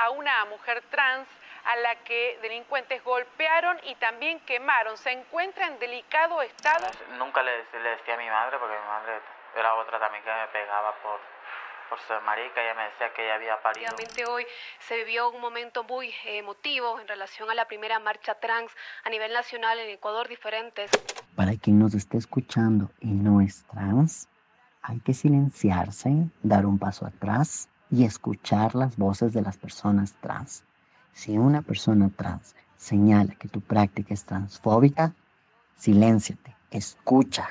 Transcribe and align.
a 0.00 0.10
una 0.10 0.44
mujer 0.46 0.82
trans 0.90 1.28
a 1.64 1.76
la 1.76 1.94
que 1.96 2.38
delincuentes 2.40 3.04
golpearon 3.04 3.78
y 3.84 3.94
también 3.96 4.40
quemaron. 4.40 4.96
¿Se 4.96 5.10
encuentra 5.10 5.66
en 5.66 5.78
delicado 5.78 6.40
estado? 6.40 6.86
Nunca 7.18 7.42
le, 7.42 7.52
decía 7.52 8.14
a 8.14 8.16
mi 8.16 8.28
madre 8.28 8.58
porque 8.58 8.76
mi 8.78 8.86
madre 8.86 9.20
era 9.54 9.74
otra 9.74 9.98
también 9.98 10.24
que 10.24 10.30
me 10.30 10.46
pegaba 10.48 10.94
por, 11.02 11.20
por 11.90 12.00
ser 12.00 12.22
marica, 12.22 12.62
ella 12.62 12.74
me 12.74 12.84
decía 12.84 13.12
que 13.12 13.24
ella 13.24 13.34
había 13.34 13.60
parido. 13.60 13.92
Obviamente 13.94 14.24
hoy 14.24 14.46
se 14.78 14.96
vivió 14.96 15.28
un 15.28 15.40
momento 15.40 15.84
muy 15.84 16.14
emotivo 16.24 16.98
en 16.98 17.06
relación 17.06 17.50
a 17.50 17.54
la 17.54 17.66
primera 17.66 17.98
marcha 17.98 18.36
trans 18.36 18.72
a 19.04 19.10
nivel 19.10 19.32
nacional 19.34 19.78
en 19.80 19.90
Ecuador 19.90 20.28
diferentes. 20.28 20.90
Para 21.36 21.52
quien 21.60 21.78
nos 21.78 21.94
esté 21.94 22.16
escuchando 22.16 22.90
y 23.00 23.08
no 23.08 23.42
es 23.42 23.66
trans, 23.66 24.28
hay 24.82 25.00
que 25.00 25.12
silenciarse, 25.12 26.10
dar 26.42 26.64
un 26.64 26.78
paso 26.78 27.04
atrás 27.04 27.68
y 27.90 28.04
escuchar 28.04 28.74
las 28.74 28.96
voces 28.96 29.32
de 29.32 29.42
las 29.42 29.56
personas 29.56 30.14
trans. 30.20 30.64
Si 31.12 31.36
una 31.36 31.62
persona 31.62 32.10
trans 32.10 32.54
señala 32.76 33.34
que 33.34 33.48
tu 33.48 33.60
práctica 33.60 34.14
es 34.14 34.24
transfóbica, 34.24 35.14
silénciate, 35.76 36.54
escucha, 36.70 37.48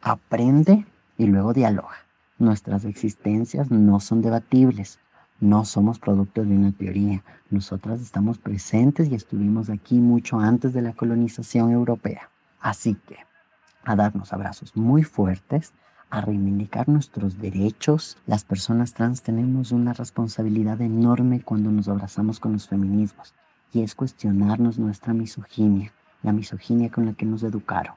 aprende 0.00 0.86
y 1.16 1.26
luego 1.26 1.52
dialoga. 1.52 1.96
Nuestras 2.38 2.84
existencias 2.84 3.70
no 3.70 4.00
son 4.00 4.22
debatibles, 4.22 4.98
no 5.40 5.64
somos 5.64 5.98
producto 5.98 6.44
de 6.44 6.56
una 6.56 6.72
teoría. 6.72 7.22
Nosotras 7.50 8.00
estamos 8.00 8.38
presentes 8.38 9.08
y 9.08 9.14
estuvimos 9.14 9.70
aquí 9.70 9.98
mucho 9.98 10.38
antes 10.38 10.72
de 10.72 10.82
la 10.82 10.92
colonización 10.92 11.70
europea. 11.70 12.30
Así 12.60 12.94
que, 12.94 13.16
a 13.84 13.96
darnos 13.96 14.32
abrazos 14.32 14.76
muy 14.76 15.04
fuertes, 15.04 15.72
a 16.10 16.20
reivindicar 16.20 16.88
nuestros 16.88 17.38
derechos. 17.38 18.16
Las 18.26 18.44
personas 18.44 18.94
trans 18.94 19.22
tenemos 19.22 19.72
una 19.72 19.92
responsabilidad 19.92 20.80
enorme 20.80 21.42
cuando 21.42 21.70
nos 21.70 21.88
abrazamos 21.88 22.40
con 22.40 22.52
los 22.52 22.68
feminismos 22.68 23.34
y 23.72 23.82
es 23.82 23.94
cuestionarnos 23.94 24.78
nuestra 24.78 25.12
misoginia, 25.12 25.92
la 26.22 26.32
misoginia 26.32 26.90
con 26.90 27.06
la 27.06 27.12
que 27.12 27.26
nos 27.26 27.42
educaron. 27.42 27.94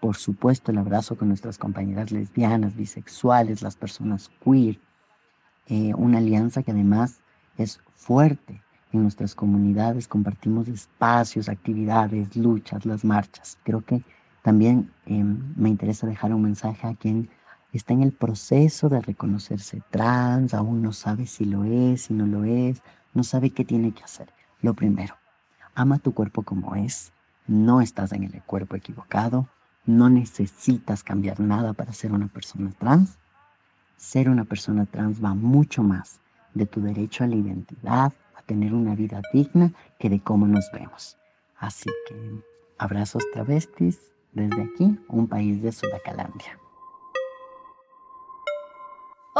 Por 0.00 0.16
supuesto, 0.16 0.70
el 0.70 0.78
abrazo 0.78 1.16
con 1.16 1.28
nuestras 1.28 1.58
compañeras 1.58 2.12
lesbianas, 2.12 2.76
bisexuales, 2.76 3.62
las 3.62 3.76
personas 3.76 4.30
queer, 4.44 4.78
eh, 5.66 5.92
una 5.96 6.18
alianza 6.18 6.62
que 6.62 6.70
además 6.70 7.20
es 7.56 7.80
fuerte 7.94 8.62
en 8.92 9.02
nuestras 9.02 9.34
comunidades, 9.34 10.08
compartimos 10.08 10.68
espacios, 10.68 11.48
actividades, 11.48 12.36
luchas, 12.36 12.86
las 12.86 13.04
marchas. 13.04 13.58
Creo 13.64 13.82
que 13.82 14.02
también 14.42 14.90
em, 15.04 15.52
me 15.56 15.68
interesa 15.68 16.06
dejar 16.06 16.32
un 16.32 16.42
mensaje 16.42 16.86
a 16.86 16.94
quien 16.94 17.28
está 17.72 17.92
en 17.92 18.02
el 18.02 18.12
proceso 18.12 18.88
de 18.88 19.00
reconocerse 19.00 19.82
trans, 19.90 20.54
aún 20.54 20.82
no 20.82 20.92
sabe 20.92 21.26
si 21.26 21.44
lo 21.44 21.64
es, 21.64 22.02
si 22.02 22.14
no 22.14 22.26
lo 22.26 22.44
es, 22.44 22.82
no 23.14 23.22
sabe 23.22 23.50
qué 23.50 23.64
tiene 23.64 23.92
que 23.92 24.04
hacer. 24.04 24.32
Lo 24.60 24.74
primero, 24.74 25.16
ama 25.74 25.98
tu 25.98 26.14
cuerpo 26.14 26.42
como 26.42 26.74
es, 26.74 27.12
no 27.46 27.80
estás 27.80 28.12
en 28.12 28.24
el 28.24 28.42
cuerpo 28.42 28.76
equivocado, 28.76 29.48
no 29.86 30.10
necesitas 30.10 31.02
cambiar 31.02 31.40
nada 31.40 31.72
para 31.72 31.92
ser 31.92 32.12
una 32.12 32.28
persona 32.28 32.70
trans. 32.78 33.18
Ser 33.96 34.28
una 34.28 34.44
persona 34.44 34.84
trans 34.84 35.24
va 35.24 35.34
mucho 35.34 35.82
más 35.82 36.20
de 36.54 36.66
tu 36.66 36.80
derecho 36.80 37.24
a 37.24 37.26
la 37.26 37.36
identidad, 37.36 38.12
a 38.36 38.42
tener 38.42 38.74
una 38.74 38.94
vida 38.94 39.22
digna, 39.32 39.72
que 39.98 40.10
de 40.10 40.20
cómo 40.20 40.46
nos 40.46 40.70
vemos. 40.72 41.16
Así 41.56 41.90
que 42.06 42.42
abrazos 42.76 43.24
travestis 43.32 43.98
desde 44.32 44.62
aquí, 44.62 44.98
un 45.08 45.26
país 45.26 45.62
de 45.62 45.72
Sudacalandia. 45.72 46.58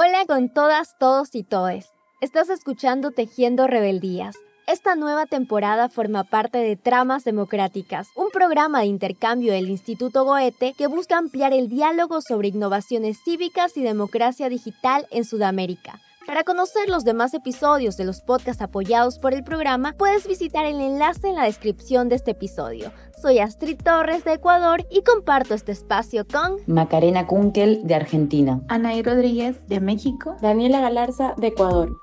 Hola 0.01 0.27
con 0.29 0.49
todas, 0.49 0.97
todos 1.01 1.35
y 1.35 1.43
todes. 1.43 1.91
Estás 2.21 2.51
escuchando 2.51 3.11
Tejiendo 3.11 3.67
Rebeldías. 3.67 4.37
Esta 4.69 4.95
nueva 4.95 5.27
temporada 5.27 5.89
forma 5.89 6.23
parte 6.23 6.59
de 6.59 6.77
Tramas 6.77 7.25
Democráticas, 7.25 8.07
un 8.15 8.31
programa 8.31 8.79
de 8.79 8.87
intercambio 8.87 9.53
del 9.53 9.69
Instituto 9.69 10.25
Goethe 10.25 10.75
que 10.79 10.87
busca 10.87 11.19
ampliar 11.19 11.53
el 11.53 11.69
diálogo 11.69 12.21
sobre 12.21 12.47
innovaciones 12.47 13.19
cívicas 13.25 13.77
y 13.77 13.83
democracia 13.83 14.49
digital 14.49 15.09
en 15.11 15.25
Sudamérica. 15.25 15.99
Para 16.29 16.45
conocer 16.45 16.91
los 16.91 17.05
demás 17.05 17.33
episodios 17.33 17.97
de 17.97 18.05
los 18.05 18.21
podcasts 18.21 18.61
apoyados 18.61 19.19
por 19.19 19.33
el 19.33 19.43
programa, 19.43 19.95
puedes 19.97 20.29
visitar 20.29 20.67
el 20.67 20.79
enlace 20.79 21.27
en 21.27 21.37
la 21.37 21.45
descripción 21.45 22.11
de 22.11 22.17
este 22.17 22.33
episodio. 22.33 22.93
Soy 23.23 23.39
Astrid 23.39 23.79
Torres 23.83 24.25
de 24.25 24.35
Ecuador 24.35 24.85
y 24.91 25.01
comparto 25.01 25.55
este 25.55 25.73
espacio 25.73 26.27
con 26.31 26.59
Macarena 26.67 27.27
Kunkel 27.27 27.81
de 27.87 27.95
Argentina, 27.95 28.61
Anaí 28.69 29.03
Rodríguez 29.03 29.67
de 29.69 29.81
México, 29.81 30.37
Daniela 30.43 30.83
Galarza 30.83 31.33
de 31.39 31.47
Ecuador. 31.47 31.97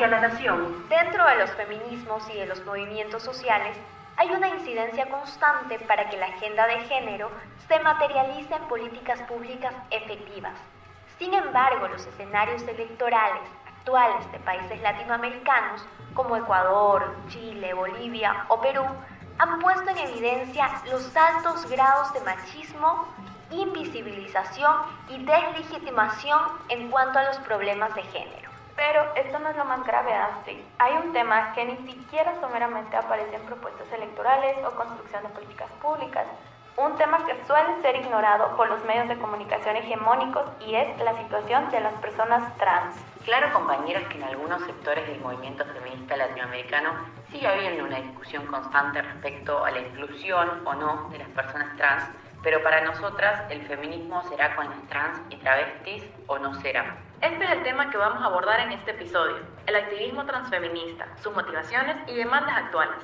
Dentro 0.00 1.26
de 1.26 1.36
los 1.36 1.50
feminismos 1.50 2.26
y 2.30 2.38
de 2.38 2.46
los 2.46 2.64
movimientos 2.64 3.22
sociales, 3.22 3.76
hay 4.16 4.30
una 4.30 4.48
incidencia 4.48 5.06
constante 5.10 5.78
para 5.80 6.08
que 6.08 6.16
la 6.16 6.24
agenda 6.24 6.66
de 6.68 6.80
género 6.86 7.30
se 7.68 7.78
materialice 7.80 8.54
en 8.54 8.62
políticas 8.62 9.20
públicas 9.24 9.74
efectivas. 9.90 10.54
Sin 11.18 11.34
embargo, 11.34 11.86
los 11.88 12.06
escenarios 12.06 12.62
electorales 12.62 13.42
actuales 13.66 14.32
de 14.32 14.38
países 14.38 14.80
latinoamericanos 14.80 15.84
como 16.14 16.34
Ecuador, 16.34 17.14
Chile, 17.28 17.74
Bolivia 17.74 18.46
o 18.48 18.58
Perú 18.58 18.86
han 19.36 19.58
puesto 19.58 19.90
en 19.90 19.98
evidencia 19.98 20.80
los 20.90 21.14
altos 21.14 21.68
grados 21.68 22.10
de 22.14 22.20
machismo, 22.20 23.06
invisibilización 23.50 24.76
y 25.10 25.22
deslegitimación 25.26 26.40
en 26.70 26.90
cuanto 26.90 27.18
a 27.18 27.24
los 27.24 27.36
problemas 27.40 27.94
de 27.94 28.02
género. 28.04 28.49
Pero 28.80 29.04
esto 29.14 29.38
no 29.38 29.50
es 29.50 29.56
lo 29.58 29.66
más 29.66 29.84
grave, 29.84 30.14
Astrid. 30.14 30.56
Hay 30.78 30.94
un 31.04 31.12
tema 31.12 31.52
que 31.52 31.66
ni 31.66 31.76
siquiera 31.86 32.34
someramente 32.40 32.96
aparece 32.96 33.36
en 33.36 33.42
propuestas 33.42 33.86
electorales 33.92 34.56
o 34.64 34.70
construcción 34.70 35.22
de 35.22 35.28
políticas 35.28 35.70
públicas. 35.82 36.26
Un 36.78 36.96
tema 36.96 37.18
que 37.26 37.36
suele 37.46 37.82
ser 37.82 37.96
ignorado 37.96 38.56
por 38.56 38.70
los 38.70 38.82
medios 38.86 39.06
de 39.08 39.18
comunicación 39.18 39.76
hegemónicos 39.76 40.46
y 40.66 40.76
es 40.76 40.98
la 40.98 41.14
situación 41.18 41.70
de 41.70 41.80
las 41.80 41.92
personas 42.00 42.56
trans. 42.56 42.96
Claro, 43.26 43.52
compañeros, 43.52 44.02
que 44.08 44.16
en 44.16 44.24
algunos 44.24 44.62
sectores 44.62 45.06
del 45.06 45.20
movimiento 45.20 45.62
feminista 45.66 46.16
latinoamericano 46.16 46.88
sigue 47.30 47.48
habiendo 47.48 47.84
una 47.84 48.00
discusión 48.00 48.46
constante 48.46 49.02
respecto 49.02 49.62
a 49.62 49.72
la 49.72 49.80
inclusión 49.80 50.66
o 50.66 50.72
no 50.72 51.10
de 51.10 51.18
las 51.18 51.28
personas 51.28 51.76
trans, 51.76 52.04
pero 52.42 52.62
para 52.62 52.80
nosotras 52.82 53.44
el 53.50 53.66
feminismo 53.66 54.22
será 54.28 54.54
con 54.56 54.68
las 54.68 54.82
trans 54.88 55.20
y 55.30 55.36
travestis 55.36 56.04
o 56.26 56.38
no 56.38 56.54
será. 56.60 56.96
Este 57.20 57.44
es 57.44 57.50
el 57.50 57.62
tema 57.62 57.90
que 57.90 57.98
vamos 57.98 58.22
a 58.22 58.26
abordar 58.26 58.60
en 58.60 58.72
este 58.72 58.92
episodio, 58.92 59.36
el 59.66 59.76
activismo 59.76 60.24
transfeminista, 60.24 61.06
sus 61.18 61.34
motivaciones 61.34 61.96
y 62.08 62.16
demandas 62.16 62.56
actuales. 62.56 62.96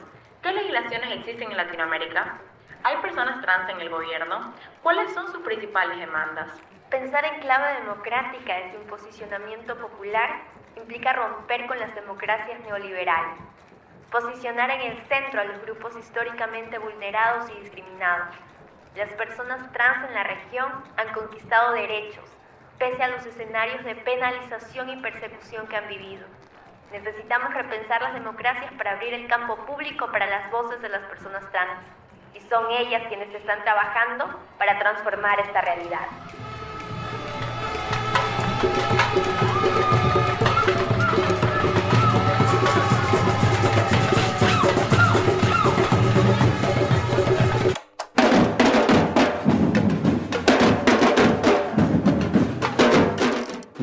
¿Qué 0.42 0.52
legislaciones 0.52 1.18
existen 1.18 1.50
en 1.50 1.56
Latinoamérica? 1.56 2.38
¿Hay 2.82 2.96
personas 2.98 3.42
trans 3.42 3.68
en 3.68 3.80
el 3.80 3.90
gobierno? 3.90 4.54
¿Cuáles 4.82 5.12
son 5.12 5.30
sus 5.32 5.42
principales 5.42 5.98
demandas? 5.98 6.48
Pensar 6.90 7.24
en 7.24 7.40
clave 7.40 7.80
democrática 7.80 8.54
desde 8.54 8.78
un 8.78 8.86
posicionamiento 8.86 9.76
popular 9.76 10.30
implica 10.76 11.12
romper 11.12 11.66
con 11.66 11.78
las 11.78 11.94
democracias 11.94 12.60
neoliberales, 12.60 13.38
posicionar 14.10 14.70
en 14.70 14.92
el 14.92 15.02
centro 15.08 15.40
a 15.40 15.44
los 15.44 15.60
grupos 15.62 15.96
históricamente 15.96 16.78
vulnerados 16.78 17.50
y 17.50 17.60
discriminados. 17.60 18.36
Las 18.96 19.12
personas 19.12 19.70
trans 19.72 20.08
en 20.08 20.14
la 20.14 20.22
región 20.22 20.72
han 20.96 21.12
conquistado 21.12 21.72
derechos, 21.74 22.24
pese 22.78 23.02
a 23.02 23.08
los 23.08 23.26
escenarios 23.26 23.84
de 23.84 23.94
penalización 23.94 24.88
y 24.88 24.96
persecución 25.02 25.66
que 25.66 25.76
han 25.76 25.86
vivido. 25.86 26.26
Necesitamos 26.90 27.52
repensar 27.52 28.00
las 28.00 28.14
democracias 28.14 28.72
para 28.78 28.92
abrir 28.92 29.12
el 29.12 29.28
campo 29.28 29.56
público 29.66 30.10
para 30.10 30.24
las 30.24 30.50
voces 30.50 30.80
de 30.80 30.88
las 30.88 31.02
personas 31.02 31.44
trans. 31.52 31.82
Y 32.32 32.40
son 32.48 32.70
ellas 32.70 33.02
quienes 33.08 33.34
están 33.34 33.62
trabajando 33.64 34.30
para 34.56 34.78
transformar 34.78 35.40
esta 35.40 35.60
realidad. 35.60 36.06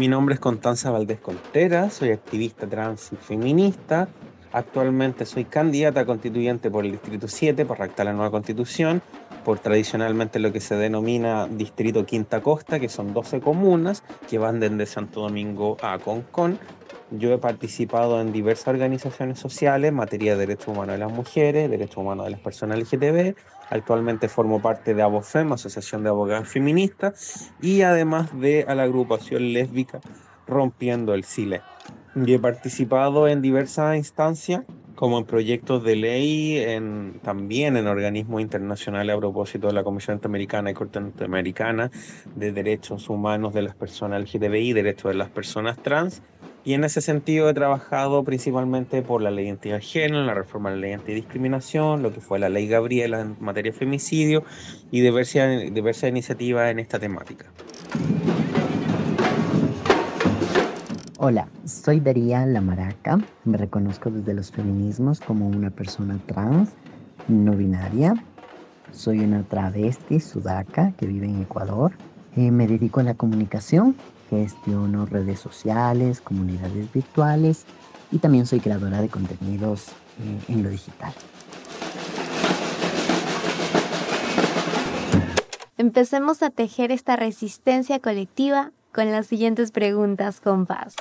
Mi 0.03 0.09
nombre 0.09 0.33
es 0.33 0.41
Constanza 0.41 0.91
Valdés 0.91 1.21
Contreras, 1.21 1.93
soy 1.93 2.11
activista 2.11 2.67
trans 2.67 3.13
y 3.13 3.15
feminista. 3.15 4.09
Actualmente 4.51 5.25
soy 5.25 5.45
candidata 5.45 6.05
constituyente 6.05 6.69
por 6.69 6.83
el 6.83 6.91
Distrito 6.91 7.29
7, 7.29 7.65
por 7.65 7.79
redactar 7.79 8.07
la 8.07 8.11
nueva 8.11 8.29
constitución, 8.29 9.01
por 9.45 9.59
tradicionalmente 9.59 10.39
lo 10.39 10.51
que 10.51 10.59
se 10.59 10.75
denomina 10.75 11.47
Distrito 11.47 12.05
Quinta 12.05 12.41
Costa, 12.41 12.81
que 12.81 12.89
son 12.89 13.13
12 13.13 13.39
comunas 13.39 14.03
que 14.29 14.37
van 14.37 14.59
desde 14.59 14.85
Santo 14.87 15.21
Domingo 15.21 15.77
a 15.81 15.97
Concón. 15.99 16.59
Yo 17.17 17.31
he 17.31 17.37
participado 17.37 18.19
en 18.19 18.31
diversas 18.31 18.69
organizaciones 18.69 19.39
sociales 19.39 19.89
en 19.89 19.95
materia 19.95 20.33
de 20.33 20.39
derechos 20.39 20.69
humanos 20.69 20.93
de 20.93 20.99
las 20.99 21.11
mujeres, 21.11 21.69
derechos 21.69 21.97
humanos 21.97 22.25
de 22.25 22.31
las 22.31 22.39
personas 22.39 22.79
LGTB. 22.79 23.35
Actualmente 23.69 24.27
formo 24.29 24.61
parte 24.61 24.93
de 24.93 25.03
ABOFEM, 25.03 25.53
Asociación 25.53 26.03
de 26.03 26.09
Abogadas 26.09 26.47
Feministas, 26.47 27.51
y 27.61 27.81
además 27.81 28.37
de 28.39 28.65
a 28.67 28.75
la 28.75 28.83
agrupación 28.83 29.53
lésbica 29.53 30.01
Rompiendo 30.47 31.13
el 31.13 31.23
Sile. 31.23 31.61
Y 32.15 32.33
he 32.33 32.39
participado 32.39 33.27
en 33.27 33.41
diversas 33.41 33.95
instancias 33.95 34.63
como 34.95 35.17
en 35.17 35.25
proyectos 35.25 35.83
de 35.83 35.95
ley, 35.95 36.57
en, 36.57 37.19
también 37.23 37.77
en 37.77 37.87
organismos 37.87 38.41
internacionales 38.41 39.15
a 39.15 39.19
propósito 39.19 39.67
de 39.67 39.73
la 39.73 39.83
Comisión 39.83 40.17
Interamericana 40.17 40.71
y 40.71 40.73
Corte 40.73 40.99
Interamericana 40.99 41.91
de 42.35 42.51
Derechos 42.51 43.09
Humanos 43.09 43.53
de 43.53 43.63
las 43.63 43.75
Personas 43.75 44.21
LGTBI, 44.21 44.73
Derechos 44.73 45.11
de 45.11 45.17
las 45.17 45.29
Personas 45.29 45.77
Trans. 45.81 46.21
Y 46.65 46.75
en 46.75 46.85
ese 46.85 47.01
sentido 47.01 47.49
he 47.49 47.53
trabajado 47.53 48.23
principalmente 48.23 49.01
por 49.01 49.21
la 49.21 49.31
ley 49.31 49.43
de 49.43 49.49
identidad 49.49 49.81
de 49.81 50.09
la 50.09 50.33
reforma 50.33 50.69
de 50.69 50.77
la 50.77 50.81
ley 50.83 50.93
antidiscriminación, 50.93 52.01
lo 52.01 52.13
que 52.13 52.21
fue 52.21 52.39
la 52.39 52.47
ley 52.47 52.69
Gabriela 52.69 53.19
en 53.19 53.35
materia 53.41 53.73
de 53.73 53.77
femicidio 53.77 54.45
y 54.89 55.01
diversas, 55.01 55.73
diversas 55.73 56.09
iniciativas 56.09 56.71
en 56.71 56.79
esta 56.79 56.99
temática. 56.99 57.47
Hola, 61.17 61.49
soy 61.65 61.99
Daría 61.99 62.45
Lamaraca. 62.45 63.19
Me 63.43 63.57
reconozco 63.57 64.09
desde 64.09 64.33
los 64.33 64.51
feminismos 64.51 65.19
como 65.19 65.47
una 65.47 65.69
persona 65.69 66.17
trans, 66.25 66.69
no 67.27 67.51
binaria. 67.53 68.13
Soy 68.91 69.19
una 69.19 69.43
travesti 69.43 70.21
sudaca 70.21 70.93
que 70.93 71.07
vive 71.07 71.25
en 71.25 71.41
Ecuador. 71.41 71.91
Eh, 72.37 72.51
me 72.51 72.67
dedico 72.67 73.01
a 73.01 73.03
la 73.03 73.13
comunicación, 73.13 73.95
gestiono 74.41 75.05
redes 75.05 75.39
sociales, 75.39 76.21
comunidades 76.21 76.91
virtuales 76.91 77.65
y 78.11 78.19
también 78.19 78.45
soy 78.45 78.59
creadora 78.59 79.01
de 79.01 79.09
contenidos 79.09 79.89
eh, 79.89 80.39
en 80.47 80.63
lo 80.63 80.69
digital. 80.69 81.13
Empecemos 85.77 86.43
a 86.43 86.49
tejer 86.49 86.91
esta 86.91 87.15
resistencia 87.15 87.99
colectiva 87.99 88.71
con 88.93 89.11
las 89.11 89.25
siguientes 89.27 89.71
preguntas, 89.71 90.39
compás. 90.39 90.95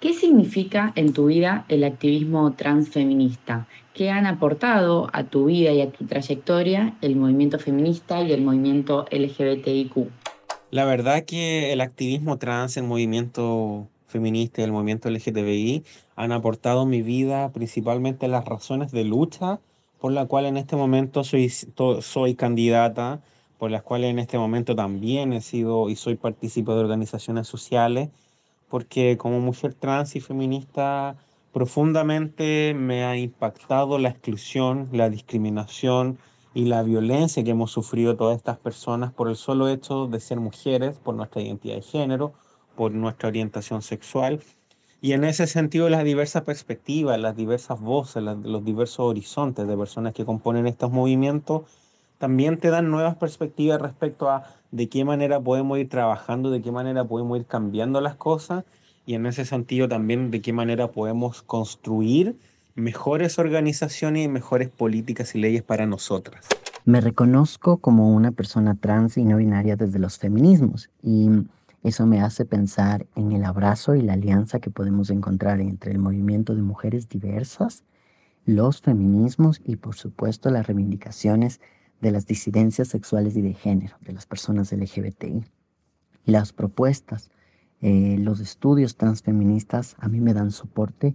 ¿Qué 0.00 0.14
significa 0.14 0.92
en 0.96 1.12
tu 1.12 1.26
vida 1.26 1.64
el 1.68 1.84
activismo 1.84 2.52
transfeminista? 2.52 3.66
¿Qué 3.94 4.10
han 4.10 4.26
aportado 4.26 5.08
a 5.12 5.24
tu 5.24 5.44
vida 5.44 5.72
y 5.72 5.82
a 5.82 5.90
tu 5.90 6.06
trayectoria 6.06 6.94
el 7.02 7.16
movimiento 7.16 7.58
feminista 7.58 8.22
y 8.22 8.32
el 8.32 8.42
movimiento 8.42 9.04
LGBTIQ? 9.10 10.19
La 10.70 10.84
verdad 10.84 11.24
que 11.24 11.72
el 11.72 11.80
activismo 11.80 12.38
trans, 12.38 12.76
el 12.76 12.84
movimiento 12.84 13.88
feminista 14.06 14.60
y 14.60 14.64
el 14.64 14.70
movimiento 14.70 15.10
LGTBI 15.10 15.84
han 16.14 16.30
aportado 16.30 16.86
mi 16.86 17.02
vida 17.02 17.50
principalmente 17.50 18.28
las 18.28 18.44
razones 18.44 18.92
de 18.92 19.02
lucha 19.02 19.58
por 19.98 20.12
la 20.12 20.26
cual 20.26 20.46
en 20.46 20.56
este 20.56 20.76
momento 20.76 21.24
soy, 21.24 21.48
soy 21.48 22.34
candidata, 22.36 23.20
por 23.58 23.72
las 23.72 23.82
cuales 23.82 24.10
en 24.10 24.20
este 24.20 24.38
momento 24.38 24.76
también 24.76 25.32
he 25.32 25.40
sido 25.40 25.90
y 25.90 25.96
soy 25.96 26.14
partícipe 26.14 26.70
de 26.70 26.78
organizaciones 26.78 27.48
sociales 27.48 28.10
porque 28.68 29.16
como 29.18 29.40
mujer 29.40 29.74
trans 29.74 30.14
y 30.14 30.20
feminista 30.20 31.16
profundamente 31.52 32.74
me 32.74 33.02
ha 33.04 33.16
impactado 33.16 33.98
la 33.98 34.10
exclusión, 34.10 34.88
la 34.92 35.10
discriminación 35.10 36.18
y 36.54 36.64
la 36.64 36.82
violencia 36.82 37.44
que 37.44 37.50
hemos 37.50 37.70
sufrido 37.70 38.16
todas 38.16 38.36
estas 38.36 38.58
personas 38.58 39.12
por 39.12 39.28
el 39.28 39.36
solo 39.36 39.68
hecho 39.68 40.06
de 40.06 40.20
ser 40.20 40.40
mujeres, 40.40 40.98
por 40.98 41.14
nuestra 41.14 41.42
identidad 41.42 41.76
de 41.76 41.82
género, 41.82 42.32
por 42.76 42.92
nuestra 42.92 43.28
orientación 43.28 43.82
sexual. 43.82 44.40
Y 45.00 45.12
en 45.12 45.24
ese 45.24 45.46
sentido, 45.46 45.88
las 45.88 46.04
diversas 46.04 46.42
perspectivas, 46.42 47.18
las 47.18 47.36
diversas 47.36 47.80
voces, 47.80 48.22
los 48.22 48.64
diversos 48.64 49.00
horizontes 49.00 49.66
de 49.66 49.76
personas 49.76 50.12
que 50.12 50.24
componen 50.24 50.66
estos 50.66 50.90
movimientos, 50.90 51.62
también 52.18 52.58
te 52.58 52.68
dan 52.68 52.90
nuevas 52.90 53.16
perspectivas 53.16 53.80
respecto 53.80 54.28
a 54.28 54.44
de 54.72 54.88
qué 54.88 55.04
manera 55.04 55.40
podemos 55.40 55.78
ir 55.78 55.88
trabajando, 55.88 56.50
de 56.50 56.60
qué 56.60 56.70
manera 56.70 57.04
podemos 57.04 57.38
ir 57.38 57.46
cambiando 57.46 58.00
las 58.00 58.16
cosas 58.16 58.64
y 59.06 59.14
en 59.14 59.24
ese 59.26 59.44
sentido 59.44 59.88
también 59.88 60.30
de 60.30 60.42
qué 60.42 60.52
manera 60.52 60.92
podemos 60.92 61.42
construir 61.42 62.36
mejores 62.74 63.38
organizaciones 63.38 64.24
y 64.24 64.28
mejores 64.28 64.68
políticas 64.68 65.34
y 65.34 65.40
leyes 65.40 65.62
para 65.62 65.86
nosotras. 65.86 66.46
Me 66.84 67.00
reconozco 67.00 67.78
como 67.78 68.14
una 68.14 68.32
persona 68.32 68.74
trans 68.74 69.18
y 69.18 69.24
no 69.24 69.36
binaria 69.36 69.76
desde 69.76 69.98
los 69.98 70.18
feminismos 70.18 70.90
y 71.02 71.28
eso 71.82 72.06
me 72.06 72.20
hace 72.20 72.44
pensar 72.44 73.06
en 73.16 73.32
el 73.32 73.44
abrazo 73.44 73.94
y 73.94 74.02
la 74.02 74.14
alianza 74.14 74.60
que 74.60 74.70
podemos 74.70 75.10
encontrar 75.10 75.60
entre 75.60 75.92
el 75.92 75.98
movimiento 75.98 76.54
de 76.54 76.62
mujeres 76.62 77.08
diversas, 77.08 77.84
los 78.44 78.80
feminismos 78.80 79.60
y 79.64 79.76
por 79.76 79.94
supuesto 79.94 80.50
las 80.50 80.66
reivindicaciones 80.66 81.60
de 82.00 82.10
las 82.10 82.26
disidencias 82.26 82.88
sexuales 82.88 83.36
y 83.36 83.42
de 83.42 83.54
género, 83.54 83.96
de 84.00 84.12
las 84.12 84.26
personas 84.26 84.72
LGBTI. 84.72 85.44
Y 86.26 86.30
las 86.30 86.52
propuestas, 86.52 87.30
eh, 87.80 88.16
los 88.18 88.40
estudios 88.40 88.96
transfeministas 88.96 89.96
a 89.98 90.08
mí 90.08 90.20
me 90.20 90.34
dan 90.34 90.50
soporte 90.50 91.14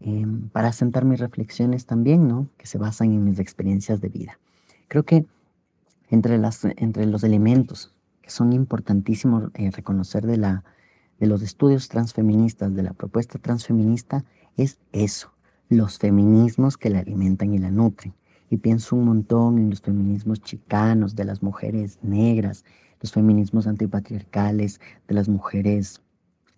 em, 0.00 0.48
para 0.48 0.72
sentar 0.72 1.04
mis 1.04 1.20
reflexiones 1.20 1.86
también, 1.86 2.28
¿no? 2.28 2.48
Que 2.56 2.66
se 2.66 2.78
basan 2.78 3.12
en 3.12 3.24
mis 3.24 3.38
experiencias 3.38 4.00
de 4.00 4.08
vida. 4.08 4.38
Creo 4.88 5.04
que 5.04 5.26
entre, 6.10 6.38
las, 6.38 6.64
entre 6.64 7.06
los 7.06 7.24
elementos 7.24 7.92
que 8.22 8.30
son 8.30 8.52
importantísimos 8.52 9.50
eh, 9.54 9.70
reconocer 9.70 10.26
de, 10.26 10.36
la, 10.36 10.64
de 11.18 11.26
los 11.26 11.42
estudios 11.42 11.88
transfeministas, 11.88 12.74
de 12.74 12.82
la 12.82 12.92
propuesta 12.92 13.38
transfeminista, 13.38 14.24
es 14.56 14.78
eso, 14.92 15.32
los 15.68 15.98
feminismos 15.98 16.76
que 16.76 16.90
la 16.90 17.00
alimentan 17.00 17.54
y 17.54 17.58
la 17.58 17.70
nutren 17.70 18.14
y 18.50 18.58
pienso 18.58 18.96
un 18.96 19.04
montón 19.04 19.58
en 19.58 19.70
los 19.70 19.80
feminismos 19.80 20.40
chicanos 20.40 21.16
de 21.16 21.24
las 21.24 21.42
mujeres 21.42 21.98
negras, 22.02 22.64
los 23.00 23.12
feminismos 23.12 23.66
antipatriarcales 23.66 24.80
de 25.08 25.14
las 25.14 25.28
mujeres 25.28 26.02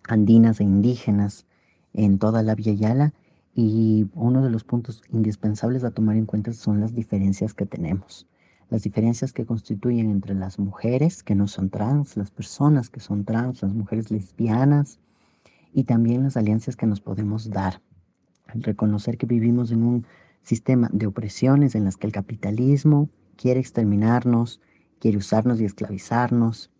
andinas 0.07 0.59
e 0.59 0.63
indígenas 0.63 1.45
en 1.93 2.19
toda 2.19 2.43
la 2.43 2.55
Via 2.55 2.73
Yala 2.73 3.13
y 3.61 4.09
uno 4.13 4.41
de 4.41 4.49
los 4.49 4.63
puntos 4.63 5.01
indispensables 5.11 5.83
a 5.83 5.91
tomar 5.91 6.15
en 6.15 6.25
cuenta 6.25 6.53
son 6.53 6.79
las 6.79 6.95
diferencias 6.95 7.53
que 7.53 7.65
tenemos. 7.65 8.25
Las 8.69 8.83
diferencias 8.83 9.33
que 9.33 9.45
constituyen 9.45 10.09
entre 10.09 10.33
las 10.33 10.59
mujeres 10.59 11.23
que 11.23 11.35
no 11.35 11.45
son 11.49 11.69
trans, 11.69 12.15
las 12.15 12.31
personas 12.31 12.89
que 12.89 13.01
son 13.01 13.25
trans, 13.25 13.61
las 13.61 13.73
mujeres 13.73 14.11
lesbianas 14.11 14.99
y 15.73 15.83
también 15.83 16.23
las 16.23 16.37
alianzas 16.37 16.77
que 16.77 16.85
nos 16.85 17.01
podemos 17.01 17.49
dar. 17.49 17.81
Reconocer 18.47 19.17
que 19.17 19.25
vivimos 19.25 19.71
en 19.71 19.83
un 19.83 20.05
sistema 20.41 20.89
de 20.93 21.07
opresiones 21.07 21.75
en 21.75 21.83
las 21.83 21.97
que 21.97 22.07
el 22.07 22.13
capitalismo 22.13 23.09
quiere 23.35 23.59
exterminarnos, 23.59 24.61
quiere 24.99 25.17
usarnos 25.17 25.59
y 25.59 25.65
esclavizarnos, 25.65 26.71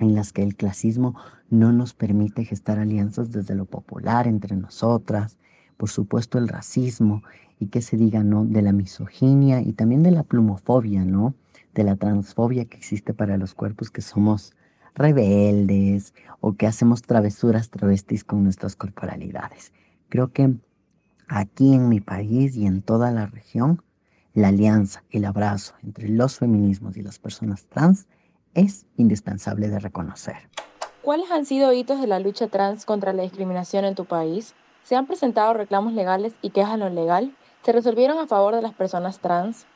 en 0.00 0.14
las 0.14 0.34
que 0.34 0.42
el 0.42 0.54
clasismo 0.54 1.14
no 1.48 1.72
nos 1.72 1.94
permite 1.94 2.44
gestar 2.44 2.78
alianzas 2.78 3.32
desde 3.32 3.54
lo 3.54 3.64
popular 3.64 4.26
entre 4.26 4.56
nosotras, 4.56 5.38
por 5.80 5.88
supuesto 5.88 6.36
el 6.36 6.46
racismo 6.46 7.22
y 7.58 7.68
que 7.68 7.80
se 7.80 7.96
diga 7.96 8.22
no 8.22 8.44
de 8.44 8.60
la 8.60 8.72
misoginia 8.72 9.62
y 9.62 9.72
también 9.72 10.02
de 10.02 10.10
la 10.10 10.22
plumofobia, 10.22 11.04
¿no? 11.04 11.34
De 11.72 11.82
la 11.84 11.96
transfobia 11.96 12.66
que 12.66 12.76
existe 12.76 13.14
para 13.14 13.38
los 13.38 13.54
cuerpos 13.54 13.90
que 13.90 14.02
somos 14.02 14.52
rebeldes 14.94 16.12
o 16.40 16.52
que 16.52 16.66
hacemos 16.66 17.00
travesuras 17.00 17.70
travestis 17.70 18.24
con 18.24 18.44
nuestras 18.44 18.76
corporalidades. 18.76 19.72
Creo 20.10 20.32
que 20.32 20.54
Aquí 21.32 21.74
en 21.74 21.88
mi 21.88 22.00
país 22.00 22.56
y 22.56 22.66
en 22.66 22.82
toda 22.82 23.12
la 23.12 23.26
región, 23.26 23.84
la 24.34 24.48
alianza, 24.48 25.04
el 25.10 25.24
abrazo 25.24 25.74
entre 25.84 26.08
los 26.08 26.38
feminismos 26.38 26.96
y 26.96 27.02
las 27.02 27.20
personas 27.20 27.66
trans 27.66 28.08
es 28.52 28.84
indispensable 28.96 29.68
de 29.68 29.78
reconocer. 29.78 30.50
¿Cuáles 31.02 31.30
han 31.30 31.46
sido 31.46 31.72
hitos 31.72 32.00
de 32.00 32.08
la 32.08 32.18
lucha 32.18 32.48
trans 32.48 32.84
contra 32.84 33.12
la 33.12 33.22
discriminación 33.22 33.84
en 33.84 33.94
tu 33.94 34.06
país? 34.06 34.56
¿Se 34.84 34.96
han 34.96 35.06
presentado 35.06 35.54
reclamos 35.54 35.92
legales 35.92 36.34
y 36.42 36.50
quejas 36.50 36.74
en 36.74 36.80
lo 36.80 36.90
legal? 36.90 37.32
¿Se 37.62 37.72
resolvieron 37.72 38.18
a 38.18 38.26
favor 38.26 38.54
de 38.54 38.62
las 38.62 38.74
personas 38.74 39.20
trans? 39.20 39.66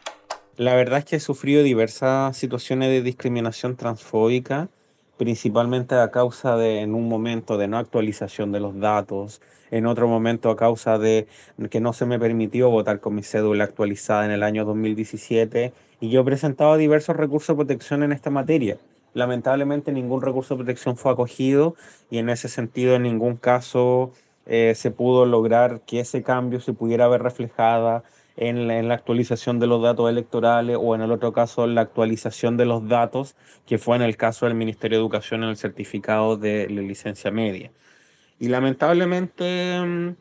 La 0.57 0.75
verdad 0.75 1.01
es 1.01 1.05
que 1.05 1.17
he 1.17 1.21
sufrido 1.21 1.63
diversas 1.63 2.37
situaciones 2.37 2.89
de 2.89 3.03
discriminación 3.03 3.77
transfóbica, 3.77 4.69
principalmente 5.17 5.95
a 5.95 6.11
causa 6.11 6.57
de, 6.57 6.81
en 6.81 6.95
un 6.95 7.09
momento, 7.09 7.59
de 7.59 7.69
no 7.69 7.79
actualización 7.79 8.53
de 8.53 8.61
los 8.61 8.79
datos, 8.79 9.41
en 9.71 9.87
otro 9.87 10.07
momento 10.09 10.51
a 10.51 10.57
causa 10.57 10.99
de 10.99 11.27
que 11.71 11.81
no 11.81 11.93
se 11.93 12.07
me 12.07 12.19
permitió 12.19 12.71
votar 12.71 13.01
con 13.01 13.15
mi 13.15 13.23
cédula 13.23 13.65
actualizada 13.65 14.25
en 14.25 14.31
el 14.31 14.43
año 14.43 14.65
2017 14.65 15.73
y 16.01 16.11
yo 16.11 16.21
he 16.21 16.25
presentado 16.25 16.77
diversos 16.77 17.17
recursos 17.17 17.49
de 17.49 17.65
protección 17.65 18.03
en 18.03 18.13
esta 18.13 18.31
materia. 18.31 18.79
Lamentablemente 19.15 19.93
ningún 19.93 20.23
recurso 20.23 20.55
de 20.55 20.59
protección 20.59 20.97
fue 20.97 21.13
acogido 21.13 21.75
y 22.11 22.19
en 22.19 22.29
ese 22.29 22.49
sentido 22.49 22.95
en 22.95 23.03
ningún 23.03 23.37
caso 23.37 24.13
eh, 24.47 24.75
se 24.75 24.91
pudo 24.91 25.27
lograr 25.27 25.83
que 25.83 26.01
ese 26.01 26.23
cambio 26.23 26.61
se 26.61 26.73
pudiera 26.73 27.09
ver 27.09 27.23
reflejada 27.23 28.05
en 28.37 28.67
la, 28.89 28.95
actualización 28.95 29.59
de 29.61 29.67
los 29.67 29.83
datos 29.83 30.11
electorales 30.11 30.77
o 30.81 30.95
en 30.95 31.03
el 31.03 31.13
otro 31.13 31.33
caso 31.33 31.67
la 31.67 31.83
actualización 31.83 32.57
de 32.57 32.65
los 32.65 32.89
datos, 32.89 33.37
que 33.67 33.79
fue 33.79 33.97
en 33.97 34.03
el 34.03 34.17
caso 34.17 34.47
del 34.47 34.55
Ministerio 34.55 34.99
de 34.99 35.03
Educación 35.03 35.45
en 35.45 35.51
el 35.51 35.57
certificado 35.57 36.37
de 36.37 36.69
la 36.69 36.83
licencia 36.83 37.31
media. 37.31 37.71
Y 38.41 38.49
lamentablemente 38.49 39.81
mm, 39.81 40.17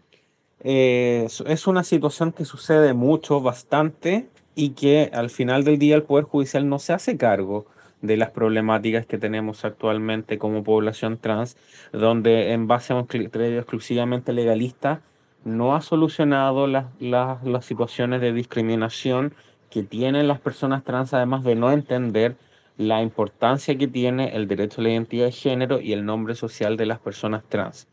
eh, 0.63 1.27
es 1.47 1.67
una 1.67 1.83
situación 1.83 2.31
que 2.31 2.45
sucede 2.45 2.93
mucho, 2.93 3.41
bastante, 3.41 4.29
y 4.55 4.71
que 4.71 5.09
al 5.13 5.29
final 5.29 5.63
del 5.63 5.79
día 5.79 5.95
el 5.95 6.03
Poder 6.03 6.25
Judicial 6.25 6.69
no 6.69 6.79
se 6.79 6.93
hace 6.93 7.17
cargo 7.17 7.65
de 8.03 8.17
las 8.17 8.31
problemáticas 8.31 9.05
que 9.05 9.17
tenemos 9.17 9.63
actualmente 9.65 10.37
como 10.37 10.63
población 10.63 11.17
trans, 11.17 11.57
donde 11.93 12.51
en 12.51 12.67
base 12.67 12.93
a 12.93 12.97
un 12.97 13.05
criterio 13.05 13.57
exclusivamente 13.57 14.33
legalista 14.33 15.01
no 15.45 15.73
ha 15.73 15.81
solucionado 15.81 16.67
las, 16.67 16.85
las, 16.99 17.43
las 17.43 17.65
situaciones 17.65 18.19
de 18.19 18.33
discriminación 18.33 19.33
que 19.69 19.83
tienen 19.83 20.27
las 20.27 20.41
personas 20.41 20.83
trans, 20.83 21.13
además 21.13 21.45
de 21.45 21.55
no 21.55 21.71
entender 21.71 22.35
la 22.77 23.01
importancia 23.01 23.77
que 23.77 23.87
tiene 23.87 24.35
el 24.35 24.47
derecho 24.49 24.81
a 24.81 24.83
la 24.83 24.89
identidad 24.89 25.25
de 25.25 25.31
género 25.31 25.79
y 25.79 25.93
el 25.93 26.05
nombre 26.05 26.35
social 26.35 26.75
de 26.75 26.85
las 26.85 26.99
personas 26.99 27.43
trans. 27.47 27.87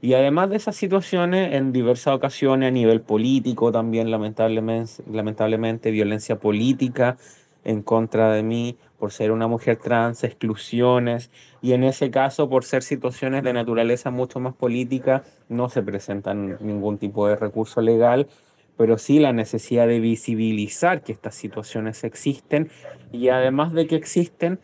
Y 0.00 0.14
además 0.14 0.50
de 0.50 0.56
esas 0.56 0.76
situaciones, 0.76 1.54
en 1.54 1.72
diversas 1.72 2.14
ocasiones 2.14 2.68
a 2.68 2.70
nivel 2.72 3.00
político 3.00 3.72
también, 3.72 4.10
lamentablemente, 4.10 5.02
lamentablemente 5.10 5.90
violencia 5.92 6.38
política 6.38 7.16
en 7.64 7.82
contra 7.82 8.32
de 8.32 8.42
mí 8.42 8.76
por 8.98 9.12
ser 9.12 9.32
una 9.32 9.48
mujer 9.48 9.76
trans, 9.76 10.24
exclusiones, 10.24 11.30
y 11.60 11.72
en 11.72 11.84
ese 11.84 12.10
caso, 12.10 12.48
por 12.48 12.64
ser 12.64 12.82
situaciones 12.82 13.42
de 13.42 13.52
naturaleza 13.52 14.10
mucho 14.10 14.40
más 14.40 14.54
política, 14.54 15.24
no 15.48 15.68
se 15.68 15.82
presentan 15.82 16.56
ningún 16.60 16.98
tipo 16.98 17.26
de 17.26 17.36
recurso 17.36 17.80
legal, 17.80 18.28
pero 18.76 18.98
sí 18.98 19.18
la 19.18 19.32
necesidad 19.32 19.86
de 19.86 20.00
visibilizar 20.00 21.02
que 21.02 21.12
estas 21.12 21.34
situaciones 21.34 22.04
existen 22.04 22.70
y 23.12 23.28
además 23.28 23.72
de 23.72 23.86
que 23.86 23.96
existen, 23.96 24.58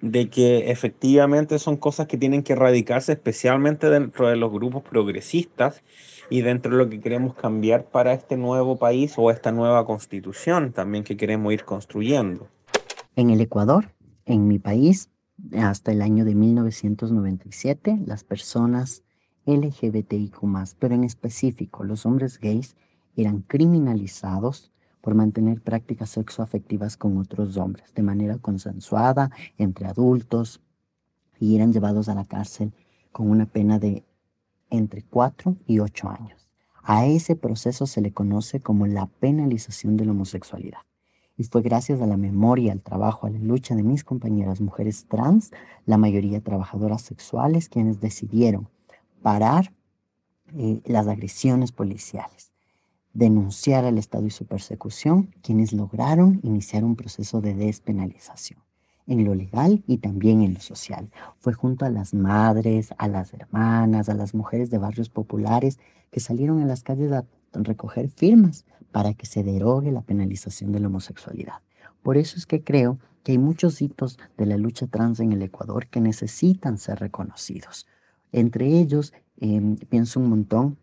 de 0.00 0.28
que 0.28 0.70
efectivamente 0.70 1.58
son 1.58 1.76
cosas 1.76 2.08
que 2.08 2.16
tienen 2.16 2.42
que 2.42 2.54
erradicarse 2.54 3.12
especialmente 3.12 3.88
dentro 3.88 4.28
de 4.28 4.36
los 4.36 4.52
grupos 4.52 4.82
progresistas 4.82 5.82
y 6.32 6.40
dentro 6.40 6.72
de 6.72 6.78
lo 6.78 6.88
que 6.88 6.98
queremos 6.98 7.34
cambiar 7.34 7.84
para 7.84 8.14
este 8.14 8.38
nuevo 8.38 8.78
país 8.78 9.12
o 9.18 9.30
esta 9.30 9.52
nueva 9.52 9.84
constitución 9.84 10.72
también 10.72 11.04
que 11.04 11.14
queremos 11.14 11.52
ir 11.52 11.66
construyendo. 11.66 12.48
En 13.16 13.28
el 13.28 13.42
Ecuador, 13.42 13.92
en 14.24 14.48
mi 14.48 14.58
país, 14.58 15.10
hasta 15.54 15.92
el 15.92 16.00
año 16.00 16.24
de 16.24 16.34
1997, 16.34 18.00
las 18.06 18.24
personas 18.24 19.02
LGBTIQ, 19.44 20.38
pero 20.78 20.94
en 20.94 21.04
específico 21.04 21.84
los 21.84 22.06
hombres 22.06 22.40
gays, 22.40 22.76
eran 23.14 23.42
criminalizados 23.42 24.72
por 25.02 25.14
mantener 25.14 25.60
prácticas 25.60 26.08
sexoafectivas 26.08 26.96
con 26.96 27.18
otros 27.18 27.58
hombres 27.58 27.92
de 27.92 28.04
manera 28.04 28.38
consensuada 28.38 29.30
entre 29.58 29.86
adultos 29.86 30.62
y 31.38 31.56
eran 31.56 31.74
llevados 31.74 32.08
a 32.08 32.14
la 32.14 32.24
cárcel 32.24 32.72
con 33.10 33.28
una 33.28 33.44
pena 33.44 33.78
de 33.78 34.02
entre 34.72 35.02
4 35.02 35.56
y 35.66 35.78
8 35.78 36.08
años. 36.08 36.48
A 36.82 37.06
ese 37.06 37.36
proceso 37.36 37.86
se 37.86 38.00
le 38.00 38.12
conoce 38.12 38.60
como 38.60 38.86
la 38.86 39.06
penalización 39.06 39.96
de 39.96 40.04
la 40.04 40.12
homosexualidad. 40.12 40.80
Y 41.36 41.44
fue 41.44 41.62
gracias 41.62 42.00
a 42.00 42.06
la 42.06 42.16
memoria, 42.16 42.72
al 42.72 42.82
trabajo, 42.82 43.26
a 43.26 43.30
la 43.30 43.38
lucha 43.38 43.74
de 43.76 43.84
mis 43.84 44.02
compañeras 44.02 44.60
mujeres 44.60 45.06
trans, 45.06 45.52
la 45.86 45.98
mayoría 45.98 46.40
trabajadoras 46.40 47.02
sexuales, 47.02 47.68
quienes 47.68 48.00
decidieron 48.00 48.68
parar 49.22 49.72
eh, 50.56 50.80
las 50.84 51.06
agresiones 51.06 51.70
policiales 51.70 52.52
denunciar 53.14 53.84
al 53.84 53.98
Estado 53.98 54.26
y 54.26 54.30
su 54.30 54.46
persecución, 54.46 55.34
quienes 55.42 55.74
lograron 55.74 56.40
iniciar 56.42 56.82
un 56.82 56.96
proceso 56.96 57.42
de 57.42 57.54
despenalización 57.54 58.58
en 59.06 59.24
lo 59.24 59.34
legal 59.34 59.82
y 59.86 59.98
también 59.98 60.42
en 60.42 60.54
lo 60.54 60.60
social. 60.60 61.10
Fue 61.38 61.52
junto 61.52 61.84
a 61.84 61.90
las 61.90 62.14
madres, 62.14 62.94
a 62.98 63.08
las 63.08 63.32
hermanas, 63.34 64.08
a 64.08 64.14
las 64.14 64.34
mujeres 64.34 64.70
de 64.70 64.78
barrios 64.78 65.08
populares 65.08 65.78
que 66.10 66.20
salieron 66.20 66.60
a 66.60 66.66
las 66.66 66.82
calles 66.82 67.12
a 67.12 67.24
recoger 67.52 68.08
firmas 68.08 68.64
para 68.92 69.14
que 69.14 69.26
se 69.26 69.42
derogue 69.42 69.90
la 69.90 70.02
penalización 70.02 70.72
de 70.72 70.80
la 70.80 70.88
homosexualidad. 70.88 71.60
Por 72.02 72.16
eso 72.16 72.36
es 72.36 72.46
que 72.46 72.62
creo 72.62 72.98
que 73.22 73.32
hay 73.32 73.38
muchos 73.38 73.80
hitos 73.80 74.18
de 74.36 74.46
la 74.46 74.56
lucha 74.56 74.86
trans 74.86 75.20
en 75.20 75.32
el 75.32 75.42
Ecuador 75.42 75.86
que 75.86 76.00
necesitan 76.00 76.78
ser 76.78 76.98
reconocidos. 76.98 77.86
Entre 78.32 78.66
ellos, 78.66 79.12
em, 79.38 79.76
pienso 79.76 80.20
un 80.20 80.28
montón 80.28 80.78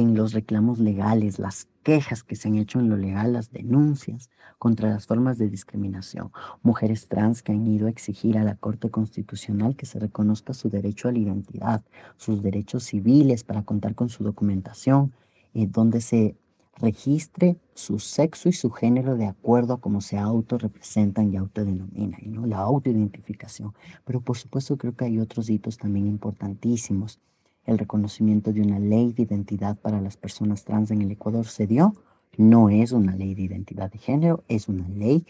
en 0.00 0.14
los 0.14 0.32
reclamos 0.32 0.78
legales, 0.78 1.38
las 1.38 1.68
quejas 1.82 2.22
que 2.22 2.36
se 2.36 2.48
han 2.48 2.56
hecho 2.56 2.80
en 2.80 2.88
lo 2.88 2.96
legal, 2.96 3.32
las 3.32 3.52
denuncias 3.52 4.30
contra 4.58 4.90
las 4.90 5.06
formas 5.06 5.38
de 5.38 5.48
discriminación, 5.48 6.32
mujeres 6.62 7.08
trans 7.08 7.42
que 7.42 7.52
han 7.52 7.66
ido 7.66 7.86
a 7.86 7.90
exigir 7.90 8.36
a 8.36 8.44
la 8.44 8.56
Corte 8.56 8.90
Constitucional 8.90 9.76
que 9.76 9.86
se 9.86 9.98
reconozca 9.98 10.52
su 10.52 10.68
derecho 10.68 11.08
a 11.08 11.12
la 11.12 11.18
identidad, 11.18 11.82
sus 12.16 12.42
derechos 12.42 12.84
civiles 12.84 13.44
para 13.44 13.62
contar 13.62 13.94
con 13.94 14.08
su 14.08 14.24
documentación, 14.24 15.12
eh, 15.54 15.66
donde 15.66 16.00
se 16.00 16.36
registre 16.76 17.58
su 17.74 17.98
sexo 17.98 18.48
y 18.48 18.52
su 18.52 18.70
género 18.70 19.16
de 19.16 19.26
acuerdo 19.26 19.74
a 19.74 19.80
cómo 19.80 20.00
se 20.00 20.18
autorrepresentan 20.18 21.32
y 21.32 21.36
autodenominan, 21.36 22.20
¿no? 22.26 22.46
la 22.46 22.58
autoidentificación. 22.58 23.74
Pero 24.04 24.20
por 24.20 24.36
supuesto 24.36 24.76
creo 24.76 24.94
que 24.94 25.04
hay 25.04 25.18
otros 25.18 25.50
hitos 25.50 25.76
también 25.76 26.06
importantísimos 26.06 27.18
el 27.66 27.78
reconocimiento 27.78 28.52
de 28.52 28.62
una 28.62 28.78
ley 28.78 29.12
de 29.12 29.22
identidad 29.22 29.78
para 29.78 30.00
las 30.00 30.16
personas 30.16 30.64
trans 30.64 30.90
en 30.90 31.02
el 31.02 31.10
Ecuador 31.10 31.46
se 31.46 31.66
dio. 31.66 31.94
No 32.36 32.70
es 32.70 32.92
una 32.92 33.14
ley 33.14 33.34
de 33.34 33.42
identidad 33.42 33.90
de 33.90 33.98
género, 33.98 34.44
es 34.48 34.68
una 34.68 34.88
ley 34.88 35.26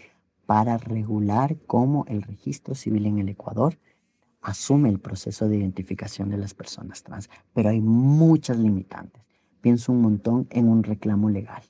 para 0.46 0.78
regular 0.78 1.56
cómo 1.66 2.04
el 2.08 2.22
registro 2.22 2.74
civil 2.74 3.06
en 3.06 3.18
el 3.18 3.28
Ecuador 3.28 3.78
asume 4.42 4.88
el 4.88 4.98
proceso 4.98 5.48
de 5.48 5.58
identificación 5.58 6.30
de 6.30 6.38
las 6.38 6.54
personas 6.54 7.02
trans. 7.02 7.28
Pero 7.52 7.70
hay 7.70 7.80
muchas 7.80 8.58
limitantes. 8.58 9.22
Pienso 9.60 9.92
un 9.92 10.00
montón 10.00 10.46
en 10.50 10.68
un 10.68 10.82
reclamo 10.82 11.28
legal, 11.28 11.62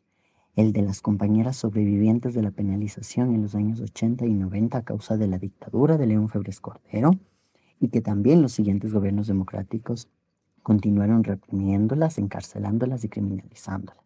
el 0.55 0.73
de 0.73 0.83
las 0.83 1.01
compañeras 1.01 1.57
sobrevivientes 1.57 2.35
de 2.35 2.43
la 2.43 2.53
penalización 2.53 3.35
en 3.35 3.43
los 3.43 3.55
años 3.55 3.81
80 3.81 4.27
y 4.27 4.35
90 4.35 4.79
a 4.79 4.83
causa 4.83 5.17
de 5.17 5.27
la 5.27 5.39
dictadura 5.39 5.99
de 5.99 6.07
León 6.07 6.29
Febres 6.29 6.61
Cordero, 6.61 7.13
y 7.81 7.89
que 7.89 8.01
también 8.01 8.43
los 8.43 8.53
siguientes 8.53 8.93
gobiernos 8.93 9.27
democráticos 9.27 10.09
continuaron 10.63 11.25
reprimiéndolas, 11.25 12.19
encarcelándolas 12.19 13.05
y 13.05 13.09
criminalizándolas. 13.09 14.05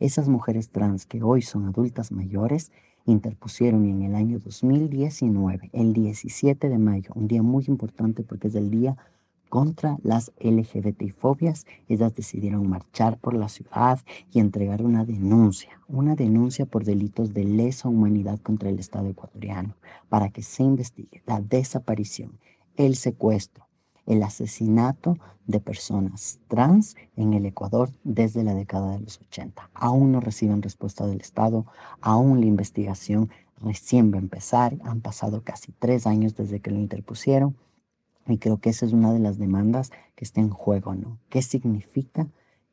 Esas 0.00 0.28
mujeres 0.28 0.70
trans 0.70 1.06
que 1.06 1.22
hoy 1.22 1.42
son 1.42 1.66
adultas 1.66 2.10
mayores 2.10 2.72
interpusieron 3.06 3.84
en 3.86 4.02
el 4.02 4.14
año 4.14 4.38
2019, 4.38 5.70
el 5.72 5.92
17 5.92 6.68
de 6.68 6.78
mayo, 6.78 7.10
un 7.14 7.28
día 7.28 7.42
muy 7.42 7.64
importante 7.66 8.22
porque 8.22 8.48
es 8.48 8.54
el 8.54 8.70
día 8.70 8.96
contra 9.48 9.98
las 10.02 10.32
LGBTI-fobias, 10.40 11.66
ellas 11.86 12.14
decidieron 12.14 12.70
marchar 12.70 13.18
por 13.18 13.34
la 13.34 13.50
ciudad 13.50 14.00
y 14.32 14.40
entregar 14.40 14.82
una 14.82 15.04
denuncia, 15.04 15.78
una 15.88 16.14
denuncia 16.14 16.64
por 16.64 16.84
delitos 16.84 17.34
de 17.34 17.44
lesa 17.44 17.90
humanidad 17.90 18.40
contra 18.40 18.70
el 18.70 18.78
Estado 18.78 19.10
ecuatoriano, 19.10 19.74
para 20.08 20.30
que 20.30 20.42
se 20.42 20.62
investigue 20.62 21.22
la 21.26 21.40
desaparición, 21.40 22.38
el 22.76 22.96
secuestro, 22.96 23.66
el 24.06 24.22
asesinato 24.22 25.16
de 25.46 25.60
personas 25.60 26.40
trans 26.48 26.96
en 27.16 27.34
el 27.34 27.46
Ecuador 27.46 27.90
desde 28.04 28.44
la 28.44 28.54
década 28.54 28.92
de 28.92 29.00
los 29.00 29.20
80. 29.20 29.70
Aún 29.74 30.12
no 30.12 30.20
reciben 30.20 30.62
respuesta 30.62 31.06
del 31.06 31.20
Estado, 31.20 31.66
aún 32.00 32.40
la 32.40 32.46
investigación 32.46 33.30
recién 33.60 34.12
va 34.12 34.16
a 34.16 34.20
empezar, 34.20 34.76
han 34.84 35.00
pasado 35.00 35.42
casi 35.42 35.72
tres 35.72 36.06
años 36.06 36.34
desde 36.34 36.60
que 36.60 36.70
lo 36.70 36.78
interpusieron 36.78 37.56
y 38.26 38.38
creo 38.38 38.58
que 38.58 38.70
esa 38.70 38.86
es 38.86 38.92
una 38.92 39.12
de 39.12 39.18
las 39.18 39.38
demandas 39.38 39.90
que 40.14 40.24
está 40.24 40.40
en 40.40 40.50
juego, 40.50 40.94
¿no? 40.94 41.18
¿Qué 41.28 41.42
significa 41.42 42.28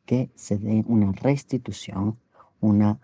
que 0.05 0.29
se 0.35 0.57
dé 0.57 0.83
una 0.87 1.11
restitución, 1.11 2.17
una, 2.61 2.99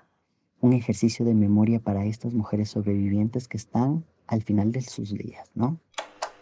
un 0.62 0.74
ejercicio 0.74 1.25
de 1.25 1.34
memoria 1.34 1.79
para 1.79 2.05
estas 2.05 2.34
mujeres 2.34 2.70
sobrevivientes 2.70 3.48
que 3.48 3.58
están 3.58 4.05
al 4.27 4.41
final 4.41 4.72
de 4.72 4.82
sus 4.82 5.13
días, 5.13 5.50
¿no? 5.55 5.79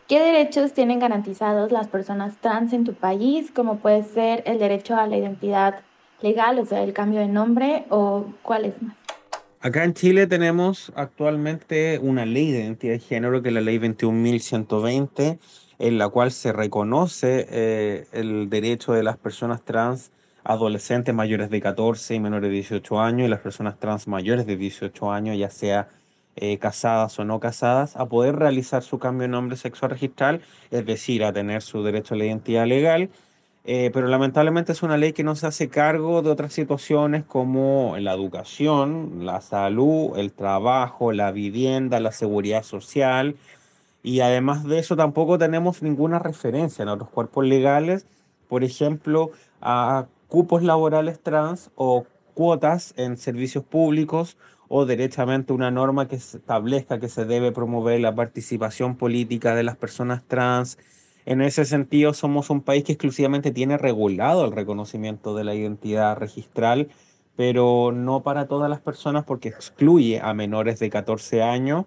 ¿Qué 0.07 0.19
derechos 0.19 0.73
tienen 0.73 0.99
garantizados 0.99 1.71
las 1.71 1.87
personas 1.87 2.35
trans 2.41 2.73
en 2.73 2.83
tu 2.83 2.93
país, 2.93 3.51
como 3.51 3.77
puede 3.77 4.03
ser 4.03 4.43
el 4.45 4.59
derecho 4.59 4.95
a 4.95 5.07
la 5.07 5.17
identidad 5.17 5.79
legal, 6.21 6.59
o 6.59 6.65
sea, 6.65 6.83
el 6.83 6.93
cambio 6.93 7.21
de 7.21 7.27
nombre, 7.27 7.85
o 7.89 8.25
cuáles 8.41 8.81
más? 8.81 8.95
Acá 9.61 9.85
en 9.85 9.93
Chile 9.93 10.27
tenemos 10.27 10.91
actualmente 10.97 11.97
una 11.99 12.25
ley 12.25 12.51
de 12.51 12.59
identidad 12.59 12.93
de 12.93 12.99
género, 12.99 13.41
que 13.41 13.47
es 13.47 13.53
la 13.53 13.61
ley 13.61 13.77
21.120, 13.79 15.39
en 15.79 15.97
la 15.97 16.09
cual 16.09 16.31
se 16.31 16.51
reconoce 16.51 17.47
eh, 17.49 18.07
el 18.11 18.49
derecho 18.49 18.91
de 18.91 19.03
las 19.03 19.15
personas 19.15 19.63
trans 19.63 20.11
adolescentes 20.43 21.15
mayores 21.15 21.49
de 21.49 21.61
14 21.61 22.15
y 22.15 22.19
menores 22.19 22.49
de 22.49 22.55
18 22.55 22.99
años 22.99 23.25
y 23.25 23.29
las 23.29 23.39
personas 23.39 23.79
trans 23.79 24.05
mayores 24.09 24.45
de 24.45 24.57
18 24.57 25.11
años, 25.13 25.37
ya 25.37 25.49
sea 25.49 25.87
eh, 26.35 26.57
casadas 26.57 27.17
o 27.19 27.25
no 27.25 27.39
casadas, 27.39 27.95
a 27.95 28.05
poder 28.07 28.35
realizar 28.35 28.83
su 28.83 28.99
cambio 28.99 29.23
de 29.23 29.29
nombre 29.29 29.57
sexual 29.57 29.91
registral, 29.91 30.41
es 30.71 30.85
decir, 30.85 31.23
a 31.23 31.33
tener 31.33 31.61
su 31.61 31.83
derecho 31.83 32.15
a 32.15 32.17
la 32.17 32.25
identidad 32.25 32.65
legal. 32.67 33.09
Eh, 33.65 33.91
pero 33.93 34.07
lamentablemente 34.07 34.73
es 34.73 34.83
una 34.83 34.97
ley 34.97 35.13
que 35.13 35.23
no 35.23 35.35
se 35.35 35.47
hace 35.47 35.69
cargo 35.69 36.21
de 36.21 36.29
otras 36.29 36.51
situaciones 36.51 37.23
como 37.23 37.95
la 37.97 38.13
educación, 38.13 39.25
la 39.25 39.39
salud, 39.39 40.17
el 40.17 40.33
trabajo, 40.33 41.13
la 41.13 41.31
vivienda, 41.31 42.01
la 42.01 42.11
seguridad 42.11 42.63
social. 42.63 43.37
Y 44.03 44.19
además 44.19 44.65
de 44.65 44.79
eso 44.79 44.97
tampoco 44.97 45.37
tenemos 45.37 45.81
ninguna 45.81 46.19
referencia 46.19 46.83
en 46.83 46.89
otros 46.89 47.09
cuerpos 47.09 47.45
legales 47.45 48.05
por 48.53 48.63
ejemplo, 48.63 49.31
a 49.61 50.05
cupos 50.27 50.61
laborales 50.61 51.19
trans 51.19 51.71
o 51.73 52.05
cuotas 52.35 52.93
en 52.97 53.17
servicios 53.17 53.63
públicos 53.63 54.37
o 54.75 54.87
derechamente 54.87 55.53
una 55.53 55.69
norma 55.69 56.07
que 56.07 56.15
establezca 56.15 56.99
que 56.99 57.07
se 57.07 57.25
debe 57.25 57.51
promover 57.51 57.99
la 57.99 58.15
participación 58.15 58.95
política 58.97 59.53
de 59.53 59.61
las 59.61 59.77
personas 59.77 60.23
trans. 60.27 60.79
En 61.27 61.43
ese 61.43 61.63
sentido, 61.65 62.15
somos 62.15 62.49
un 62.49 62.61
país 62.61 62.83
que 62.83 62.93
exclusivamente 62.93 63.51
tiene 63.51 63.77
regulado 63.77 64.43
el 64.45 64.51
reconocimiento 64.51 65.35
de 65.35 65.43
la 65.43 65.53
identidad 65.53 66.17
registral, 66.17 66.89
pero 67.35 67.91
no 67.91 68.23
para 68.23 68.47
todas 68.47 68.67
las 68.67 68.79
personas 68.79 69.25
porque 69.25 69.49
excluye 69.49 70.19
a 70.19 70.33
menores 70.33 70.79
de 70.79 70.89
14 70.89 71.43
años 71.43 71.85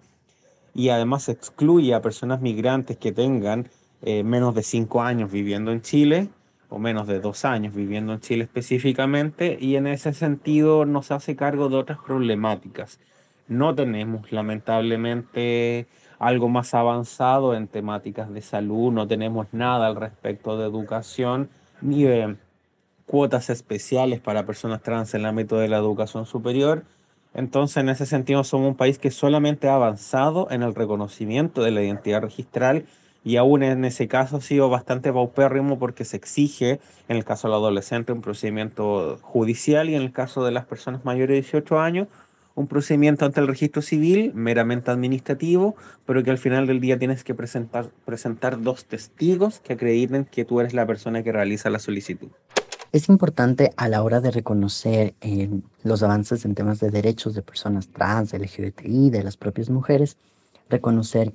y 0.72 0.90
además 0.90 1.28
excluye 1.28 1.92
a 1.92 2.02
personas 2.02 2.40
migrantes 2.40 2.98
que 2.98 3.10
tengan 3.10 3.68
eh, 4.02 4.22
menos 4.22 4.54
de 4.54 4.62
5 4.62 5.02
años 5.02 5.32
viviendo 5.32 5.72
en 5.72 5.82
Chile 5.82 6.28
o 6.68 6.78
menos 6.78 7.06
de 7.06 7.20
dos 7.20 7.44
años 7.44 7.74
viviendo 7.74 8.12
en 8.12 8.20
Chile 8.20 8.44
específicamente 8.44 9.56
y 9.60 9.76
en 9.76 9.86
ese 9.86 10.12
sentido 10.12 10.84
nos 10.84 11.10
hace 11.10 11.36
cargo 11.36 11.68
de 11.68 11.76
otras 11.76 11.98
problemáticas. 11.98 12.98
No 13.48 13.74
tenemos 13.74 14.32
lamentablemente 14.32 15.86
algo 16.18 16.48
más 16.48 16.74
avanzado 16.74 17.54
en 17.54 17.68
temáticas 17.68 18.32
de 18.32 18.42
salud, 18.42 18.92
no 18.92 19.06
tenemos 19.06 19.46
nada 19.52 19.86
al 19.86 19.96
respecto 19.96 20.58
de 20.58 20.66
educación 20.66 21.48
ni 21.80 22.04
de 22.04 22.36
cuotas 23.06 23.50
especiales 23.50 24.20
para 24.20 24.46
personas 24.46 24.82
trans 24.82 25.14
en 25.14 25.20
el 25.20 25.26
ámbito 25.26 25.58
de 25.58 25.68
la 25.68 25.76
educación 25.76 26.26
superior. 26.26 26.84
Entonces, 27.34 27.76
en 27.76 27.90
ese 27.90 28.06
sentido, 28.06 28.42
somos 28.44 28.68
un 28.68 28.76
país 28.76 28.98
que 28.98 29.10
solamente 29.10 29.68
ha 29.68 29.74
avanzado 29.74 30.48
en 30.50 30.62
el 30.62 30.74
reconocimiento 30.74 31.62
de 31.62 31.70
la 31.70 31.82
identidad 31.82 32.22
registral 32.22 32.86
y 33.26 33.38
aún 33.38 33.64
en 33.64 33.84
ese 33.84 34.06
caso 34.06 34.36
ha 34.36 34.40
sido 34.40 34.70
bastante 34.70 35.12
paupérrimo 35.12 35.80
porque 35.80 36.04
se 36.04 36.16
exige, 36.16 36.78
en 37.08 37.16
el 37.16 37.24
caso 37.24 37.48
del 37.48 37.56
adolescente, 37.56 38.12
un 38.12 38.20
procedimiento 38.20 39.18
judicial 39.20 39.90
y 39.90 39.96
en 39.96 40.02
el 40.02 40.12
caso 40.12 40.44
de 40.44 40.52
las 40.52 40.64
personas 40.64 41.04
mayores 41.04 41.30
de 41.30 41.40
18 41.40 41.80
años, 41.80 42.06
un 42.54 42.68
procedimiento 42.68 43.24
ante 43.24 43.40
el 43.40 43.48
registro 43.48 43.82
civil 43.82 44.30
meramente 44.32 44.92
administrativo, 44.92 45.74
pero 46.06 46.22
que 46.22 46.30
al 46.30 46.38
final 46.38 46.68
del 46.68 46.80
día 46.80 47.00
tienes 47.00 47.24
que 47.24 47.34
presentar, 47.34 47.90
presentar 48.04 48.62
dos 48.62 48.84
testigos 48.84 49.58
que 49.58 49.72
acrediten 49.72 50.24
que 50.24 50.44
tú 50.44 50.60
eres 50.60 50.72
la 50.72 50.86
persona 50.86 51.24
que 51.24 51.32
realiza 51.32 51.68
la 51.68 51.80
solicitud. 51.80 52.28
Es 52.92 53.08
importante 53.08 53.72
a 53.76 53.88
la 53.88 54.04
hora 54.04 54.20
de 54.20 54.30
reconocer 54.30 55.14
eh, 55.20 55.50
los 55.82 56.04
avances 56.04 56.44
en 56.44 56.54
temas 56.54 56.78
de 56.78 56.90
derechos 56.90 57.34
de 57.34 57.42
personas 57.42 57.88
trans, 57.88 58.32
LGBTI, 58.32 59.10
de 59.10 59.24
las 59.24 59.36
propias 59.36 59.68
mujeres, 59.68 60.16
reconocer 60.70 61.34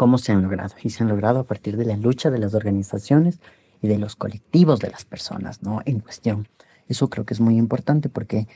cómo 0.00 0.16
se 0.16 0.32
han 0.32 0.40
logrado. 0.40 0.74
Y 0.82 0.88
se 0.88 1.02
han 1.02 1.10
logrado 1.10 1.40
a 1.40 1.44
partir 1.44 1.76
de 1.76 1.84
la 1.84 1.94
lucha 1.94 2.30
de 2.30 2.38
las 2.38 2.54
organizaciones 2.54 3.38
y 3.82 3.88
de 3.88 3.98
los 3.98 4.16
colectivos 4.16 4.80
de 4.80 4.88
las 4.88 5.04
personas 5.04 5.62
¿no? 5.62 5.82
en 5.84 6.00
cuestión. 6.00 6.48
Eso 6.88 7.10
creo 7.10 7.26
que 7.26 7.34
es 7.34 7.40
muy 7.40 7.58
importante 7.58 8.08
porque 8.08 8.48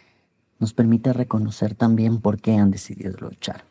nos 0.59 0.73
permite 0.73 1.13
reconocer 1.13 1.75
también 1.75 2.23
por 2.23 2.41
qué 2.41 2.55
han 2.55 2.71
decidido 2.71 3.19
luchar. 3.19 3.67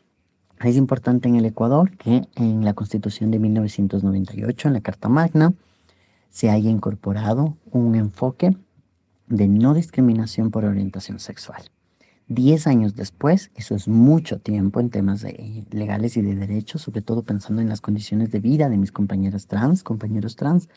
Es 0.60 0.76
importante 0.76 1.28
en 1.28 1.34
el 1.34 1.46
Ecuador 1.46 1.90
que 1.96 2.28
en 2.36 2.64
la 2.64 2.74
Constitución 2.74 3.32
de 3.32 3.40
1998, 3.40 4.68
en 4.68 4.74
la 4.74 4.80
Carta 4.80 5.08
Magna, 5.08 5.52
se 6.30 6.50
haya 6.50 6.70
incorporado 6.70 7.56
un 7.72 7.96
enfoque 7.96 8.56
de 9.26 9.48
no 9.48 9.74
discriminación 9.74 10.52
por 10.52 10.64
orientación 10.64 11.18
sexual. 11.18 11.73
Diez 12.28 12.66
años 12.66 12.94
después, 12.94 13.50
eso 13.54 13.74
es 13.74 13.86
mucho 13.86 14.40
tiempo 14.40 14.80
en 14.80 14.88
temas 14.88 15.26
legales 15.70 16.16
y 16.16 16.22
de 16.22 16.34
derechos, 16.34 16.80
sobre 16.80 17.02
todo 17.02 17.22
pensando 17.22 17.60
en 17.60 17.68
las 17.68 17.82
condiciones 17.82 18.30
de 18.30 18.40
vida 18.40 18.70
de 18.70 18.78
mis 18.78 18.92
compañeras 18.92 19.46
trans, 19.46 19.82
compañeros 19.82 20.34
trans. 20.34 20.70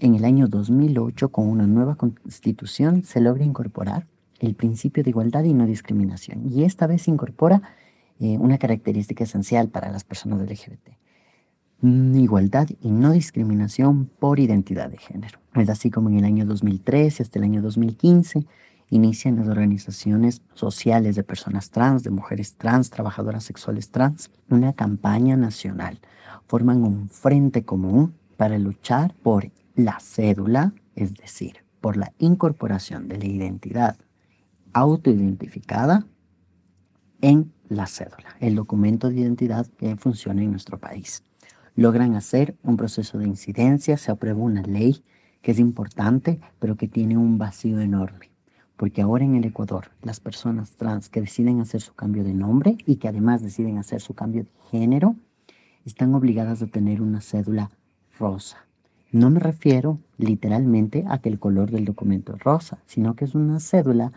En 0.00 0.14
el 0.14 0.26
año 0.26 0.48
2008, 0.48 1.30
con 1.30 1.48
una 1.48 1.66
nueva 1.66 1.94
constitución, 1.96 3.04
se 3.04 3.22
logra 3.22 3.42
incorporar 3.42 4.06
el 4.38 4.54
principio 4.54 5.02
de 5.02 5.10
igualdad 5.10 5.44
y 5.44 5.54
no 5.54 5.64
discriminación. 5.64 6.52
Y 6.52 6.64
esta 6.64 6.86
vez 6.86 7.02
se 7.02 7.10
incorpora 7.10 7.62
eh, 8.20 8.36
una 8.36 8.58
característica 8.58 9.24
esencial 9.24 9.70
para 9.70 9.90
las 9.90 10.04
personas 10.04 10.42
LGBT. 10.42 10.90
Mm, 11.80 12.16
igualdad 12.16 12.68
y 12.82 12.90
no 12.90 13.12
discriminación 13.12 14.10
por 14.18 14.40
identidad 14.40 14.90
de 14.90 14.98
género. 14.98 15.38
Es 15.54 15.70
así 15.70 15.90
como 15.90 16.10
en 16.10 16.18
el 16.18 16.24
año 16.26 16.44
2013 16.44 17.22
hasta 17.22 17.38
el 17.38 17.44
año 17.44 17.62
2015 17.62 18.46
inician 18.90 19.36
las 19.36 19.48
organizaciones 19.48 20.42
sociales 20.54 21.16
de 21.16 21.24
personas 21.24 21.70
trans, 21.70 22.02
de 22.02 22.10
mujeres 22.10 22.56
trans, 22.56 22.90
trabajadoras 22.90 23.44
sexuales 23.44 23.90
trans, 23.90 24.30
una 24.48 24.72
campaña 24.72 25.36
nacional. 25.36 25.98
Forman 26.46 26.84
un 26.84 27.08
frente 27.08 27.64
común 27.64 28.14
para 28.36 28.58
luchar 28.58 29.14
por 29.22 29.50
la 29.74 29.98
cédula, 30.00 30.72
es 30.94 31.14
decir, 31.14 31.64
por 31.80 31.96
la 31.96 32.12
incorporación 32.18 33.08
de 33.08 33.18
la 33.18 33.26
identidad 33.26 33.96
autoidentificada 34.72 36.06
en 37.20 37.52
la 37.68 37.86
cédula, 37.86 38.36
el 38.40 38.54
documento 38.54 39.08
de 39.08 39.20
identidad 39.20 39.66
que 39.78 39.96
funciona 39.96 40.42
en 40.42 40.52
nuestro 40.52 40.78
país. 40.78 41.24
Logran 41.74 42.14
hacer 42.14 42.56
un 42.62 42.76
proceso 42.76 43.18
de 43.18 43.26
incidencia, 43.26 43.96
se 43.96 44.10
aprueba 44.10 44.40
una 44.40 44.62
ley 44.62 45.02
que 45.42 45.52
es 45.52 45.58
importante, 45.58 46.40
pero 46.58 46.76
que 46.76 46.88
tiene 46.88 47.16
un 47.16 47.38
vacío 47.38 47.80
enorme 47.80 48.35
porque 48.76 49.02
ahora 49.02 49.24
en 49.24 49.34
el 49.34 49.44
Ecuador 49.44 49.90
las 50.02 50.20
personas 50.20 50.72
trans 50.72 51.08
que 51.08 51.20
deciden 51.20 51.60
hacer 51.60 51.80
su 51.80 51.94
cambio 51.94 52.24
de 52.24 52.34
nombre 52.34 52.76
y 52.86 52.96
que 52.96 53.08
además 53.08 53.42
deciden 53.42 53.78
hacer 53.78 54.00
su 54.00 54.14
cambio 54.14 54.44
de 54.44 54.50
género 54.70 55.16
están 55.84 56.14
obligadas 56.14 56.62
a 56.62 56.66
tener 56.66 57.00
una 57.00 57.20
cédula 57.20 57.70
rosa. 58.18 58.66
No 59.12 59.30
me 59.30 59.40
refiero 59.40 60.00
literalmente 60.18 61.04
a 61.08 61.18
que 61.18 61.28
el 61.28 61.38
color 61.38 61.70
del 61.70 61.84
documento 61.84 62.34
es 62.34 62.42
rosa, 62.42 62.78
sino 62.86 63.14
que 63.14 63.24
es 63.24 63.34
una 63.34 63.60
cédula, 63.60 64.12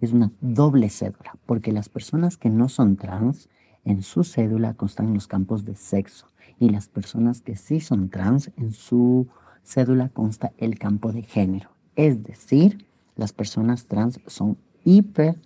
es 0.00 0.12
una 0.12 0.30
doble 0.40 0.90
cédula, 0.90 1.36
porque 1.46 1.72
las 1.72 1.88
personas 1.88 2.36
que 2.36 2.50
no 2.50 2.68
son 2.68 2.96
trans, 2.96 3.48
en 3.84 4.02
su 4.02 4.22
cédula 4.22 4.74
constan 4.74 5.14
los 5.14 5.26
campos 5.26 5.64
de 5.64 5.74
sexo 5.74 6.28
y 6.58 6.70
las 6.70 6.88
personas 6.88 7.40
que 7.40 7.56
sí 7.56 7.80
son 7.80 8.10
trans, 8.10 8.50
en 8.56 8.72
su 8.72 9.26
cédula 9.62 10.10
consta 10.10 10.52
el 10.58 10.78
campo 10.78 11.12
de 11.12 11.22
género. 11.22 11.70
Es 11.96 12.22
decir, 12.22 12.86
las 13.16 13.32
personas 13.32 13.86
trans 13.86 14.20
son 14.26 14.58
hiper 14.84 15.36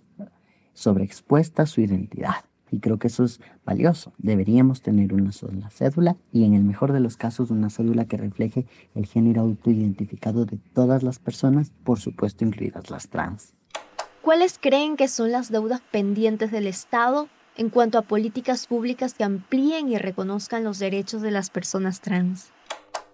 sobreexpuestas 0.73 1.69
a 1.69 1.71
su 1.71 1.81
identidad. 1.81 2.45
Y 2.71 2.79
creo 2.79 2.99
que 2.99 3.07
eso 3.07 3.23
es 3.23 3.41
valioso. 3.65 4.13
Deberíamos 4.17 4.81
tener 4.81 5.13
una 5.13 5.31
sola 5.31 5.69
cédula 5.71 6.17
y 6.31 6.43
en 6.43 6.53
el 6.53 6.63
mejor 6.63 6.93
de 6.93 6.99
los 6.99 7.17
casos 7.17 7.49
una 7.49 7.69
cédula 7.69 8.05
que 8.05 8.17
refleje 8.17 8.67
el 8.93 9.07
género 9.07 9.41
autoidentificado 9.41 10.45
de 10.45 10.57
todas 10.73 11.01
las 11.01 11.17
personas, 11.17 11.71
por 11.83 11.99
supuesto 11.99 12.45
incluidas 12.45 12.91
las 12.91 13.09
trans. 13.09 13.55
¿Cuáles 14.21 14.59
creen 14.59 14.97
que 14.97 15.07
son 15.07 15.31
las 15.31 15.51
deudas 15.51 15.81
pendientes 15.91 16.51
del 16.51 16.67
Estado 16.67 17.27
en 17.57 17.69
cuanto 17.69 17.97
a 17.97 18.03
políticas 18.03 18.67
públicas 18.67 19.15
que 19.15 19.23
amplíen 19.23 19.89
y 19.89 19.97
reconozcan 19.97 20.63
los 20.63 20.77
derechos 20.77 21.21
de 21.21 21.31
las 21.31 21.49
personas 21.49 22.01
trans? 22.01 22.51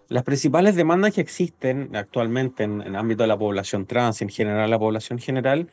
Las 0.08 0.22
principales 0.22 0.76
demandas 0.76 1.14
que 1.14 1.20
existen 1.20 1.96
actualmente 1.96 2.62
en, 2.62 2.80
el 2.80 2.94
ámbito 2.94 3.24
de 3.24 3.26
la 3.26 3.36
población 3.36 3.86
trans 3.86 4.22
en 4.22 4.28
general 4.28 4.70
la 4.70 4.78
población 4.78 5.18
general 5.18 5.68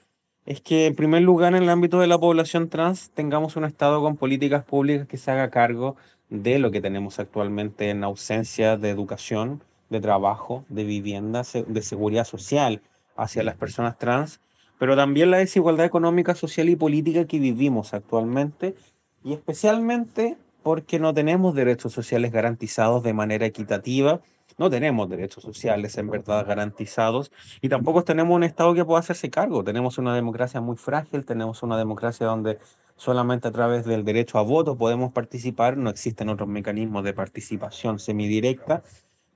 es 0.47 0.59
que 0.59 0.87
en 0.87 0.95
primer 0.95 1.21
lugar 1.21 1.53
en 1.53 1.61
el 1.61 1.69
ámbito 1.69 1.99
de 1.99 2.07
la 2.07 2.17
población 2.17 2.67
trans 2.67 3.11
tengamos 3.11 3.55
un 3.57 3.63
Estado 3.63 4.01
con 4.01 4.17
políticas 4.17 4.63
públicas 4.63 5.07
que 5.07 5.17
se 5.17 5.29
haga 5.29 5.51
cargo 5.51 5.97
de 6.29 6.57
lo 6.57 6.71
que 6.71 6.81
tenemos 6.81 7.19
actualmente 7.19 7.91
en 7.91 8.03
ausencia 8.03 8.75
de 8.75 8.89
educación, 8.89 9.61
de 9.91 10.01
trabajo, 10.01 10.65
de 10.67 10.83
vivienda, 10.83 11.43
de 11.67 11.81
seguridad 11.83 12.25
social 12.25 12.81
hacia 13.15 13.43
las 13.43 13.55
personas 13.55 13.99
trans, 13.99 14.39
pero 14.79 14.95
también 14.95 15.29
la 15.29 15.37
desigualdad 15.37 15.85
económica, 15.85 16.33
social 16.33 16.69
y 16.69 16.75
política 16.75 17.27
que 17.27 17.37
vivimos 17.37 17.93
actualmente 17.93 18.73
y 19.23 19.33
especialmente 19.33 20.37
porque 20.63 20.97
no 20.97 21.13
tenemos 21.13 21.53
derechos 21.53 21.93
sociales 21.93 22.31
garantizados 22.31 23.03
de 23.03 23.13
manera 23.13 23.45
equitativa, 23.45 24.21
no 24.57 24.69
tenemos 24.69 25.09
derechos 25.09 25.43
sociales 25.43 25.97
en 25.97 26.09
verdad 26.09 26.45
garantizados 26.45 27.31
y 27.61 27.69
tampoco 27.69 28.03
tenemos 28.03 28.35
un 28.35 28.43
Estado 28.43 28.73
que 28.73 28.85
pueda 28.85 28.99
hacerse 28.99 29.29
cargo. 29.29 29.63
Tenemos 29.63 29.97
una 29.97 30.15
democracia 30.15 30.61
muy 30.61 30.77
frágil, 30.77 31.25
tenemos 31.25 31.63
una 31.63 31.77
democracia 31.77 32.27
donde 32.27 32.59
solamente 32.95 33.47
a 33.47 33.51
través 33.51 33.85
del 33.85 34.05
derecho 34.05 34.37
a 34.37 34.43
voto 34.43 34.77
podemos 34.77 35.11
participar, 35.11 35.77
no 35.77 35.89
existen 35.89 36.29
otros 36.29 36.47
mecanismos 36.47 37.03
de 37.03 37.13
participación 37.13 37.99
semidirecta, 37.99 38.83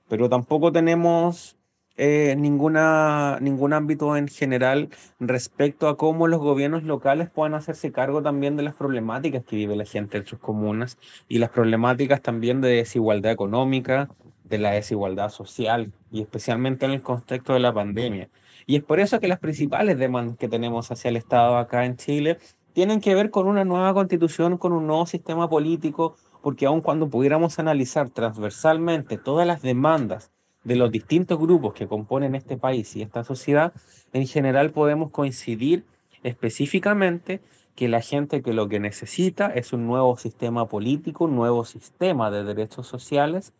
pero 0.08 0.28
tampoco 0.28 0.72
tenemos 0.72 1.57
eh, 2.00 2.36
ninguna, 2.38 3.38
ningún 3.40 3.72
ámbito 3.72 4.16
en 4.16 4.28
general 4.28 4.88
respecto 5.18 5.88
a 5.88 5.96
cómo 5.96 6.28
los 6.28 6.38
gobiernos 6.38 6.84
locales 6.84 7.28
puedan 7.28 7.54
hacerse 7.54 7.90
cargo 7.90 8.22
también 8.22 8.56
de 8.56 8.62
las 8.62 8.76
problemáticas 8.76 9.44
que 9.44 9.56
vive 9.56 9.74
la 9.74 9.84
gente 9.84 10.16
en 10.16 10.24
sus 10.24 10.38
comunas 10.38 10.96
y 11.28 11.38
las 11.38 11.50
problemáticas 11.50 12.22
también 12.22 12.60
de 12.60 12.68
desigualdad 12.68 13.32
económica, 13.32 14.08
de 14.44 14.58
la 14.58 14.70
desigualdad 14.70 15.30
social 15.30 15.92
y 16.12 16.20
especialmente 16.20 16.86
en 16.86 16.92
el 16.92 17.02
contexto 17.02 17.52
de 17.52 17.58
la 17.58 17.74
pandemia. 17.74 18.30
Y 18.64 18.76
es 18.76 18.84
por 18.84 19.00
eso 19.00 19.18
que 19.18 19.26
las 19.26 19.40
principales 19.40 19.98
demandas 19.98 20.36
que 20.36 20.48
tenemos 20.48 20.92
hacia 20.92 21.08
el 21.08 21.16
Estado 21.16 21.58
acá 21.58 21.84
en 21.84 21.96
Chile 21.96 22.38
tienen 22.74 23.00
que 23.00 23.16
ver 23.16 23.30
con 23.30 23.48
una 23.48 23.64
nueva 23.64 23.92
constitución, 23.92 24.56
con 24.56 24.72
un 24.72 24.86
nuevo 24.86 25.06
sistema 25.06 25.50
político, 25.50 26.14
porque 26.42 26.66
aun 26.66 26.80
cuando 26.80 27.10
pudiéramos 27.10 27.58
analizar 27.58 28.08
transversalmente 28.10 29.18
todas 29.18 29.48
las 29.48 29.62
demandas 29.62 30.30
de 30.68 30.76
los 30.76 30.92
distintos 30.92 31.38
grupos 31.38 31.72
que 31.72 31.88
componen 31.88 32.34
este 32.34 32.58
país 32.58 32.94
y 32.94 33.02
esta 33.02 33.24
sociedad, 33.24 33.72
en 34.12 34.26
general 34.26 34.70
podemos 34.70 35.10
coincidir 35.10 35.84
específicamente 36.22 37.40
que 37.74 37.88
la 37.88 38.02
gente 38.02 38.42
que 38.42 38.52
lo 38.52 38.68
que 38.68 38.78
necesita 38.78 39.46
es 39.46 39.72
un 39.72 39.86
nuevo 39.86 40.16
sistema 40.18 40.68
político, 40.68 41.24
un 41.24 41.36
nuevo 41.36 41.64
sistema 41.64 42.30
de 42.30 42.44
derechos 42.44 42.86
sociales 42.86 43.54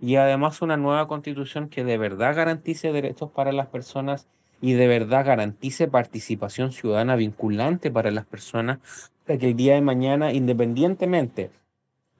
y 0.00 0.16
además 0.16 0.62
una 0.62 0.78
nueva 0.78 1.06
constitución 1.06 1.68
que 1.68 1.84
de 1.84 1.98
verdad 1.98 2.34
garantice 2.34 2.92
derechos 2.92 3.30
para 3.30 3.52
las 3.52 3.66
personas 3.66 4.26
y 4.62 4.72
de 4.72 4.86
verdad 4.86 5.26
garantice 5.26 5.86
participación 5.86 6.72
ciudadana 6.72 7.14
vinculante 7.16 7.90
para 7.90 8.10
las 8.10 8.24
personas 8.24 8.78
para 9.26 9.38
que 9.38 9.48
el 9.48 9.56
día 9.56 9.74
de 9.74 9.82
mañana, 9.82 10.32
independientemente 10.32 11.50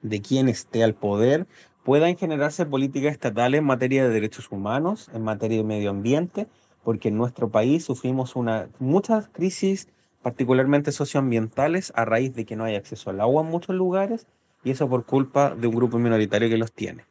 de 0.03 0.21
quién 0.21 0.49
esté 0.49 0.83
al 0.83 0.93
poder, 0.93 1.47
puedan 1.85 2.17
generarse 2.17 2.65
políticas 2.65 3.11
estatales 3.11 3.59
en 3.59 3.65
materia 3.65 4.03
de 4.03 4.09
derechos 4.09 4.51
humanos, 4.51 5.07
en 5.13 5.21
materia 5.21 5.57
de 5.57 5.63
medio 5.63 5.91
ambiente, 5.91 6.47
porque 6.83 7.09
en 7.09 7.15
nuestro 7.15 7.49
país 7.49 7.85
sufrimos 7.85 8.35
una, 8.35 8.69
muchas 8.79 9.27
crisis, 9.27 9.87
particularmente 10.23 10.91
socioambientales, 10.91 11.93
a 11.95 12.03
raíz 12.03 12.33
de 12.33 12.43
que 12.43 12.55
no 12.55 12.63
hay 12.63 12.75
acceso 12.75 13.11
al 13.11 13.21
agua 13.21 13.43
en 13.43 13.51
muchos 13.51 13.75
lugares, 13.75 14.25
y 14.63 14.71
eso 14.71 14.89
por 14.89 15.05
culpa 15.05 15.53
de 15.53 15.67
un 15.67 15.75
grupo 15.75 15.99
minoritario 15.99 16.49
que 16.49 16.57
los 16.57 16.73
tiene. 16.73 17.05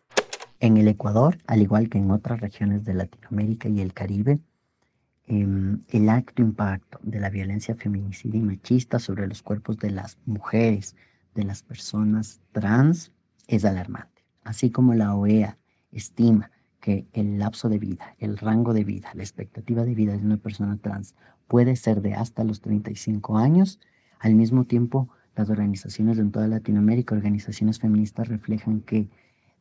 En 0.59 0.77
el 0.77 0.89
Ecuador, 0.89 1.39
al 1.47 1.63
igual 1.63 1.89
que 1.89 1.99
en 1.99 2.11
otras 2.11 2.41
regiones 2.41 2.85
de 2.85 2.95
Latinoamérica 2.95 3.69
y 3.69 3.81
el 3.81 3.93
Caribe, 3.93 4.41
em, 5.29 5.83
el 5.89 6.09
alto 6.09 6.43
impacto 6.43 6.99
de 7.01 7.21
la 7.21 7.31
violencia 7.31 7.77
feminicida 7.77 8.37
y 8.37 8.41
machista 8.41 8.99
sobre 8.99 9.29
los 9.29 9.41
cuerpos 9.41 9.79
de 9.79 9.93
las 9.93 10.19
mujeres, 10.27 10.97
de 11.37 11.45
las 11.45 11.63
personas 11.63 12.41
trans, 12.51 13.13
es 13.47 13.65
alarmante. 13.65 14.14
Así 14.45 14.71
como 14.71 14.95
la 14.95 15.15
OEA 15.15 15.59
estima 15.91 16.51
que 16.81 17.07
el 17.15 17.39
lapso 17.39 17.69
de 17.71 17.79
vida, 17.79 18.15
el 18.19 18.37
rango 18.37 18.75
de 18.75 18.85
vida, 18.85 19.11
la 19.15 19.23
expectativa 19.23 19.85
de 19.85 19.95
vida 19.95 20.13
de 20.13 20.25
una 20.25 20.37
persona 20.37 20.77
trans 20.77 21.15
puede 21.49 21.77
ser 21.77 22.03
de 22.03 22.15
hasta 22.15 22.45
los 22.45 22.61
35 22.61 23.39
años, 23.39 23.81
al 24.19 24.35
mismo 24.35 24.65
tiempo 24.65 25.09
las 25.35 25.51
organizaciones 25.51 26.19
en 26.19 26.31
toda 26.31 26.47
Latinoamérica, 26.47 27.15
organizaciones 27.15 27.79
feministas 27.79 28.29
reflejan 28.29 28.81
que 28.81 29.09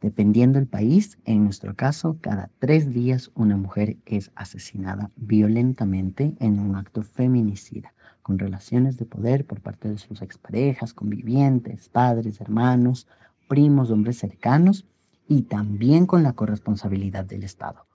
dependiendo 0.02 0.60
del 0.60 0.68
país, 0.68 1.18
en 1.24 1.46
nuestro 1.46 1.76
caso, 1.76 2.18
cada 2.20 2.52
tres 2.60 2.94
días 2.94 3.32
una 3.36 3.56
mujer 3.56 3.98
es 4.06 4.32
asesinada 4.36 5.12
violentamente 5.16 6.36
en 6.40 6.60
un 6.60 6.76
acto 6.76 7.04
feminicida, 7.04 7.94
con 8.22 8.38
relaciones 8.38 8.98
de 8.98 9.06
poder 9.06 9.46
por 9.46 9.62
parte 9.62 9.90
de 9.90 9.98
sus 9.98 10.22
exparejas, 10.22 10.94
convivientes, 10.94 11.88
padres, 11.88 12.42
hermanos, 12.42 13.08
primos, 13.48 13.92
hombres 13.92 14.18
cercanos 14.18 14.86
y 15.28 15.44
también 15.44 16.06
con 16.06 16.24
la 16.24 16.34
corresponsabilidad 16.34 17.26
del 17.26 17.44
Estado. 17.44 17.86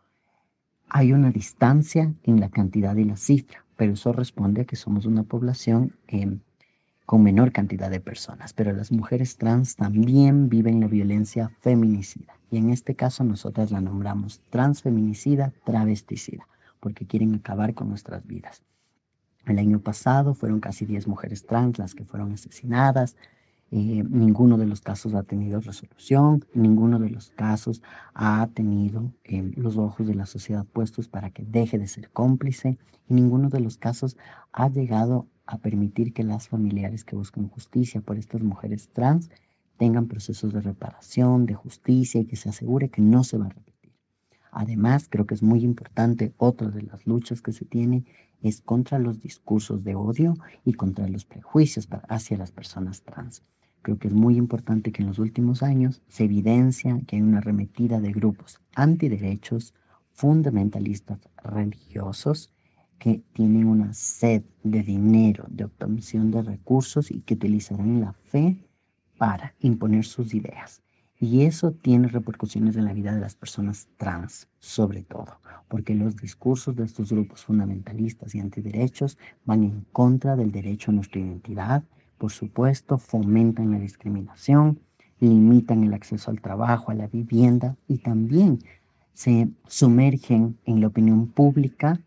Hay 0.89 1.13
una 1.13 1.31
distancia 1.31 2.15
en 2.23 2.41
la 2.41 2.49
cantidad 2.49 2.97
y 2.97 3.05
la 3.05 3.17
cifra, 3.17 3.65
pero 3.77 3.93
eso 3.93 4.13
responde 4.13 4.63
a 4.63 4.65
que 4.65 4.77
somos 4.77 5.05
una 5.05 5.23
población 5.23 5.95
em, 6.07 6.41
con 7.05 7.23
menor 7.23 7.53
cantidad 7.53 7.91
de 7.91 8.01
personas, 8.01 8.53
pero 8.53 8.73
las 8.73 8.93
mujeres 8.93 9.37
trans 9.37 9.77
también 9.77 10.49
viven 10.49 10.81
la 10.81 10.89
violencia 10.89 11.51
feminicida 11.61 12.35
y 12.51 12.59
en 12.59 12.71
este 12.71 12.95
caso 12.95 13.25
nosotras 13.25 13.71
la 13.71 13.81
nombramos 13.81 14.41
transfeminicida, 14.51 15.53
travesticida, 15.65 16.47
porque 16.81 17.07
quieren 17.07 17.35
acabar 17.35 17.75
con 17.75 17.89
nuestras 17.89 18.27
vidas. 18.27 18.63
El 19.47 19.59
año 19.59 19.81
pasado 19.81 20.35
fueron 20.35 20.61
casi 20.61 20.85
10 20.85 21.09
mujeres 21.09 21.47
trans 21.47 21.79
las 21.79 21.95
que 21.95 22.05
fueron 22.05 22.33
asesinadas, 22.33 23.17
eh, 23.71 24.03
ninguno 24.09 24.57
de 24.57 24.65
los 24.65 24.81
casos 24.81 25.15
ha 25.15 25.23
tenido 25.23 25.61
resolución, 25.61 26.45
ninguno 26.55 26.99
de 26.99 27.11
los 27.11 27.31
casos 27.31 27.83
ha 28.15 28.49
tenido 28.55 29.13
eh, 29.25 29.53
los 29.57 29.77
ojos 29.77 30.07
de 30.07 30.15
la 30.15 30.25
sociedad 30.25 30.65
puestos 30.65 31.09
para 31.09 31.31
que 31.31 31.45
deje 31.45 31.79
de 31.79 31.87
ser 31.87 32.11
cómplice 32.11 32.79
y 33.09 33.15
ninguno 33.15 33.51
de 33.51 33.61
los 33.61 33.77
casos 33.77 34.17
ha 34.53 34.69
llegado 34.69 35.27
a 35.45 35.59
permitir 35.59 36.15
que 36.15 36.25
las 36.25 36.49
familiares 36.49 37.05
que 37.05 37.17
buscan 37.17 37.49
justicia 37.49 38.01
por 38.01 38.17
estas 38.17 38.43
mujeres 38.43 38.89
trans 38.91 39.31
tengan 39.77 40.07
procesos 40.09 40.53
de 40.53 40.63
reparación, 40.63 41.45
de 41.45 41.55
justicia 41.55 42.23
y 42.23 42.25
que 42.25 42.37
se 42.37 42.49
asegure 42.49 42.89
que 42.89 43.03
no 43.03 43.23
se 43.23 43.37
va 43.37 43.47
a 43.47 43.51
repetir. 43.51 43.93
Además, 44.51 45.09
creo 45.11 45.27
que 45.27 45.35
es 45.35 45.43
muy 45.43 45.63
importante, 45.63 46.33
otra 46.39 46.69
de 46.69 46.83
las 46.83 47.07
luchas 47.07 47.43
que 47.43 47.53
se 47.53 47.67
tiene 47.67 48.05
es 48.41 48.63
contra 48.63 48.99
los 48.99 49.21
discursos 49.21 49.85
de 49.85 49.95
odio 49.95 50.35
y 50.65 50.73
contra 50.73 51.07
los 51.07 51.25
prejuicios 51.25 51.89
hacia 52.09 52.39
las 52.39 52.51
personas 52.51 53.03
trans. 53.03 53.43
Creo 53.89 53.99
que 53.99 54.09
es 54.09 54.15
muy 54.15 54.37
importante 54.37 54.93
que 54.93 55.01
en 55.01 55.09
los 55.09 55.19
últimos 55.19 55.63
años 55.63 56.03
se 56.09 56.25
evidencia 56.25 57.01
que 57.07 57.17
hay 57.17 57.23
una 57.23 57.39
arremetida 57.39 58.03
de 58.03 58.13
grupos 58.13 58.61
antiderechos, 58.75 59.73
fundamentalistas 60.13 61.21
religiosos, 61.43 62.53
que 62.99 63.23
tienen 63.33 63.67
una 63.67 63.95
sed 63.95 64.43
de 64.63 64.83
dinero, 64.83 65.47
de 65.49 65.65
obtención 65.65 66.31
de 66.31 66.43
recursos 66.43 67.11
y 67.11 67.23
que 67.23 67.33
utilizarán 67.33 68.03
la 68.03 68.13
fe 68.13 68.63
para 69.17 69.55
imponer 69.61 70.05
sus 70.05 70.35
ideas. 70.35 70.83
Y 71.19 71.47
eso 71.47 71.73
tiene 71.73 72.09
repercusiones 72.09 72.77
en 72.77 72.85
la 72.85 72.93
vida 72.93 73.15
de 73.15 73.23
las 73.23 73.37
personas 73.37 73.89
trans, 73.97 74.49
sobre 74.59 75.03
todo, 75.03 75.41
porque 75.67 75.95
los 75.95 76.15
discursos 76.15 76.77
de 76.77 76.85
estos 76.85 77.11
grupos 77.11 77.47
fundamentalistas 77.47 78.35
y 78.35 78.41
antiderechos 78.41 79.17
van 79.47 79.65
en 79.65 79.87
contra 79.93 80.37
del 80.37 80.53
derecho 80.53 80.91
a 80.91 80.95
nuestra 80.95 81.23
identidad, 81.23 81.85
por 82.19 82.33
supuesto, 82.33 82.99
fomentan 82.99 83.71
la 83.71 83.79
discriminación, 83.79 84.81
limitan 85.21 85.85
el 85.85 85.95
acceso 85.95 86.31
al 86.31 86.41
trabajo, 86.41 86.91
a 86.91 86.95
la 86.95 87.07
vivienda 87.07 87.77
y 87.87 87.99
también 87.99 88.59
se 89.15 89.49
sumergen 89.67 90.59
en 90.65 90.81
la 90.81 90.89
opinión 90.89 91.29
pública 91.29 92.01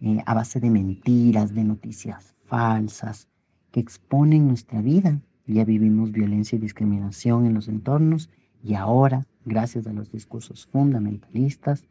eh, 0.00 0.22
a 0.26 0.34
base 0.34 0.60
de 0.60 0.70
mentiras, 0.70 1.54
de 1.54 1.64
noticias 1.64 2.34
falsas 2.44 3.28
que 3.70 3.80
exponen 3.80 4.48
nuestra 4.48 4.82
vida. 4.82 5.20
Ya 5.46 5.64
vivimos 5.64 6.12
violencia 6.12 6.56
y 6.56 6.60
discriminación 6.60 7.46
en 7.46 7.54
los 7.54 7.68
entornos 7.68 8.28
y 8.62 8.74
ahora, 8.74 9.26
gracias 9.44 9.86
a 9.86 9.92
los 9.92 10.10
discursos 10.10 10.66
fundamentalistas, 10.66 11.84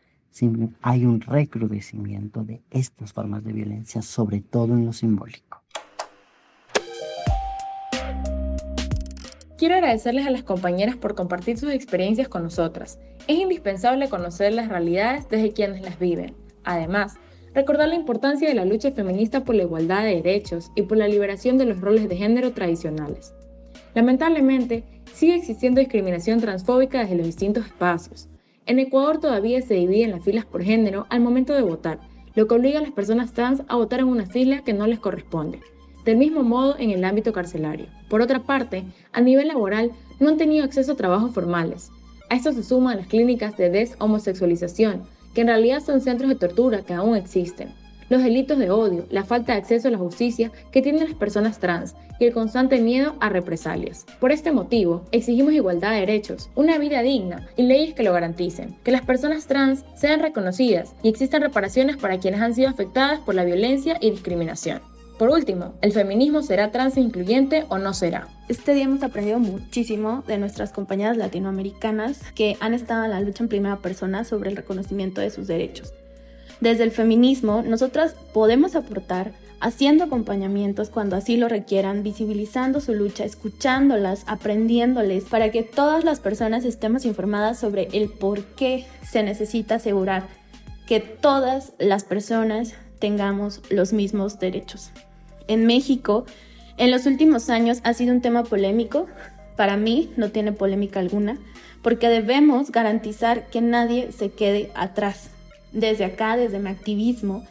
hay 0.82 1.06
un 1.06 1.22
recrudecimiento 1.22 2.44
de 2.44 2.62
estas 2.70 3.13
formas 3.13 3.44
de 3.44 3.54
violencia, 3.54 4.02
sobre 4.02 4.42
todo 4.42 4.76
en 4.76 4.86
lo 4.86 4.94
simbólico. 4.94 5.47
Quiero 9.58 9.74
agradecerles 9.74 10.28
a 10.28 10.30
las 10.30 10.43
compañeras 10.43 10.98
por 10.98 11.15
compartir 11.15 11.58
sus 11.58 11.72
experiencias 11.72 12.28
con 12.28 12.43
nosotras. 12.43 13.00
Es 13.28 13.39
indispensable 13.39 14.08
conocer 14.08 14.54
las 14.54 14.70
realidades 14.70 15.28
desde 15.30 15.52
quienes 15.52 15.82
las 15.82 15.98
viven. 15.98 16.36
Además, 16.63 17.15
recordar 17.56 17.88
la 17.88 17.96
importancia 17.96 18.48
de 18.48 18.54
la 18.54 18.65
lucha 18.65 18.91
feminista 18.91 19.43
por 19.43 19.56
la 19.56 19.63
igualdad 19.63 20.04
de 20.04 20.22
derechos 20.22 20.72
y 20.76 20.84
por 20.84 21.00
la 21.00 21.08
liberación 21.08 21.58
de 21.58 21.65
los 21.65 21.82
roles 21.82 22.08
de 22.08 22.17
género 22.17 22.52
tradicionales. 22.52 23.34
Lamentablemente, 23.96 24.84
sigue 25.12 25.38
existiendo 25.38 25.80
discriminación 25.80 26.39
transfóbica 26.39 27.00
desde 27.00 27.15
los 27.15 27.26
distintos 27.26 27.65
espacios. 27.65 28.30
En 28.67 28.78
Ecuador 28.78 29.20
todavía 29.20 29.60
se 29.63 29.74
dividen 29.74 30.12
las 30.12 30.24
filas 30.24 30.46
por 30.46 30.62
género 30.62 31.08
al 31.10 31.22
momento 31.22 31.56
de 31.56 31.63
votar, 31.63 32.00
lo 32.36 32.48
que 32.48 32.54
obliga 32.54 32.78
a 32.78 32.84
las 32.84 32.91
personas 32.91 33.34
trans 33.34 33.63
a 33.67 33.76
votar 33.76 34.02
en 34.02 34.08
una 34.08 34.28
fila 34.28 34.63
que 34.63 34.74
no 34.74 34.86
les 34.86 35.00
corresponde 35.00 35.62
del 36.08 36.15
mismo 36.15 36.41
modo 36.41 36.78
en 36.80 36.91
el 36.91 37.04
ámbito 37.04 37.34
carcelario. 37.34 37.88
Por 38.08 38.22
otra 38.22 38.39
parte, 38.39 38.86
a 39.12 39.20
nivel 39.20 39.50
laboral 39.50 39.91
no 40.22 40.30
han 40.30 40.38
tenido 40.38 40.63
acceso 40.63 40.93
a 40.93 40.96
trabajos 40.96 41.34
formales. 41.34 41.91
A 42.30 42.36
esto 42.36 42.54
se 42.54 42.63
suman 42.63 42.96
las 42.96 43.08
clínicas 43.08 43.58
de 43.58 43.70
deshomosexualización, 43.70 45.04
que 45.34 45.41
en 45.41 45.48
realidad 45.48 45.84
son 45.86 46.00
centros 46.00 46.30
de 46.30 46.36
tortura 46.36 46.82
que 46.82 46.93
aún 46.93 47.17
existen, 47.17 47.74
los 48.08 48.24
delitos 48.24 48.58
de 48.58 48.70
odio, 48.70 49.06
la 49.10 49.26
falta 49.26 49.52
de 49.52 49.60
acceso 49.60 49.89
a 49.89 49.91
la 49.91 49.98
justicia 49.98 50.50
que 50.72 50.82
tienen 50.82 51.04
las 51.04 51.13
personas 51.13 51.60
trans 51.60 51.93
y 52.22 52.26
el 52.26 52.34
constante 52.34 52.80
miedo 52.80 53.15
a 53.20 53.28
represalias. 53.28 54.06
Por 54.22 54.32
este 54.32 54.54
motivo, 54.54 55.04
exigimos 55.12 55.52
igualdad 55.52 55.91
de 55.91 56.00
derechos, 56.00 56.50
una 56.56 56.78
vida 56.78 57.02
digna 57.02 57.50
y 57.58 57.63
leyes 57.63 57.96
que 57.96 58.04
lo 58.04 58.13
garanticen, 58.13 58.78
que 58.86 58.93
las 58.93 59.06
personas 59.06 59.46
trans 59.48 59.84
sean 59.98 60.22
reconocidas 60.22 60.96
y 61.04 61.10
existan 61.10 61.41
reparaciones 61.41 61.98
para 61.98 62.17
quienes 62.17 62.39
han 62.39 62.54
sido 62.54 62.70
afectadas 62.70 63.20
por 63.20 63.36
la 63.36 63.43
violencia 63.43 63.98
y 64.00 64.12
discriminación. 64.12 64.80
Por 65.18 65.30
último, 65.32 65.74
¿el 65.82 65.94
feminismo 65.94 66.44
será 66.44 66.72
trans 66.72 66.96
incluyente 66.96 67.66
o 67.70 67.80
no 67.80 67.96
será? 67.96 68.28
Este 68.50 68.76
día 68.76 68.84
hemos 68.84 69.02
aprendido 69.02 69.40
muchísimo 69.40 70.24
de 70.28 70.38
nuestras 70.38 70.72
compañeras 70.72 71.18
latinoamericanas 71.18 72.20
que 72.36 72.56
han 72.60 72.76
estado 72.76 73.04
en 73.04 73.10
la 73.10 73.22
lucha 73.22 73.44
en 73.44 73.50
primera 73.50 73.78
persona 73.78 74.26
sobre 74.26 74.52
el 74.52 74.56
reconocimiento 74.56 75.20
de 75.20 75.32
sus 75.32 75.48
derechos. 75.48 75.92
Desde 76.62 76.84
el 76.84 76.92
feminismo, 76.92 77.64
nosotras 77.64 78.14
podemos 78.32 78.76
aportar 78.76 79.32
haciendo 79.60 80.04
acompañamientos 80.04 80.92
cuando 80.92 81.16
así 81.16 81.36
lo 81.36 81.48
requieran, 81.50 82.04
visibilizando 82.04 82.80
su 82.80 82.94
lucha, 82.94 83.26
escuchándolas, 83.26 84.24
aprendiéndoles, 84.28 85.24
para 85.24 85.50
que 85.50 85.64
todas 85.64 86.04
las 86.04 86.20
personas 86.20 86.64
estemos 86.64 87.06
informadas 87.06 87.58
sobre 87.58 87.88
el 87.94 88.10
por 88.10 88.44
qué 88.44 88.86
se 89.04 89.24
necesita 89.24 89.76
asegurar 89.76 90.28
que 90.86 91.00
todas 91.00 91.74
las 91.80 92.04
personas 92.04 92.76
tengamos 93.00 93.62
los 93.72 93.94
mismos 93.94 94.38
derechos 94.38 94.92
en 95.48 95.66
México 95.66 96.26
en 96.78 96.92
los 96.92 97.06
últimos 97.06 97.50
años 97.50 97.80
ha 97.84 97.94
sido 97.94 98.14
un 98.14 98.22
tema 98.22 98.44
polémico 98.44 99.08
para 99.58 99.76
mí 99.76 100.14
no 100.16 100.30
tiene 100.30 100.54
polémica 100.54 101.02
alguna, 101.02 101.38
porque 101.82 102.08
debemos 102.08 102.72
garantizar 102.72 103.48
que 103.48 103.60
nadie 103.60 104.12
se 104.12 104.30
quede 104.30 104.72
atrás. 104.76 105.32
Desde 105.74 106.06
acá, 106.06 106.38
desde 106.38 106.60
mi 106.60 106.70
activismo, 106.70 107.44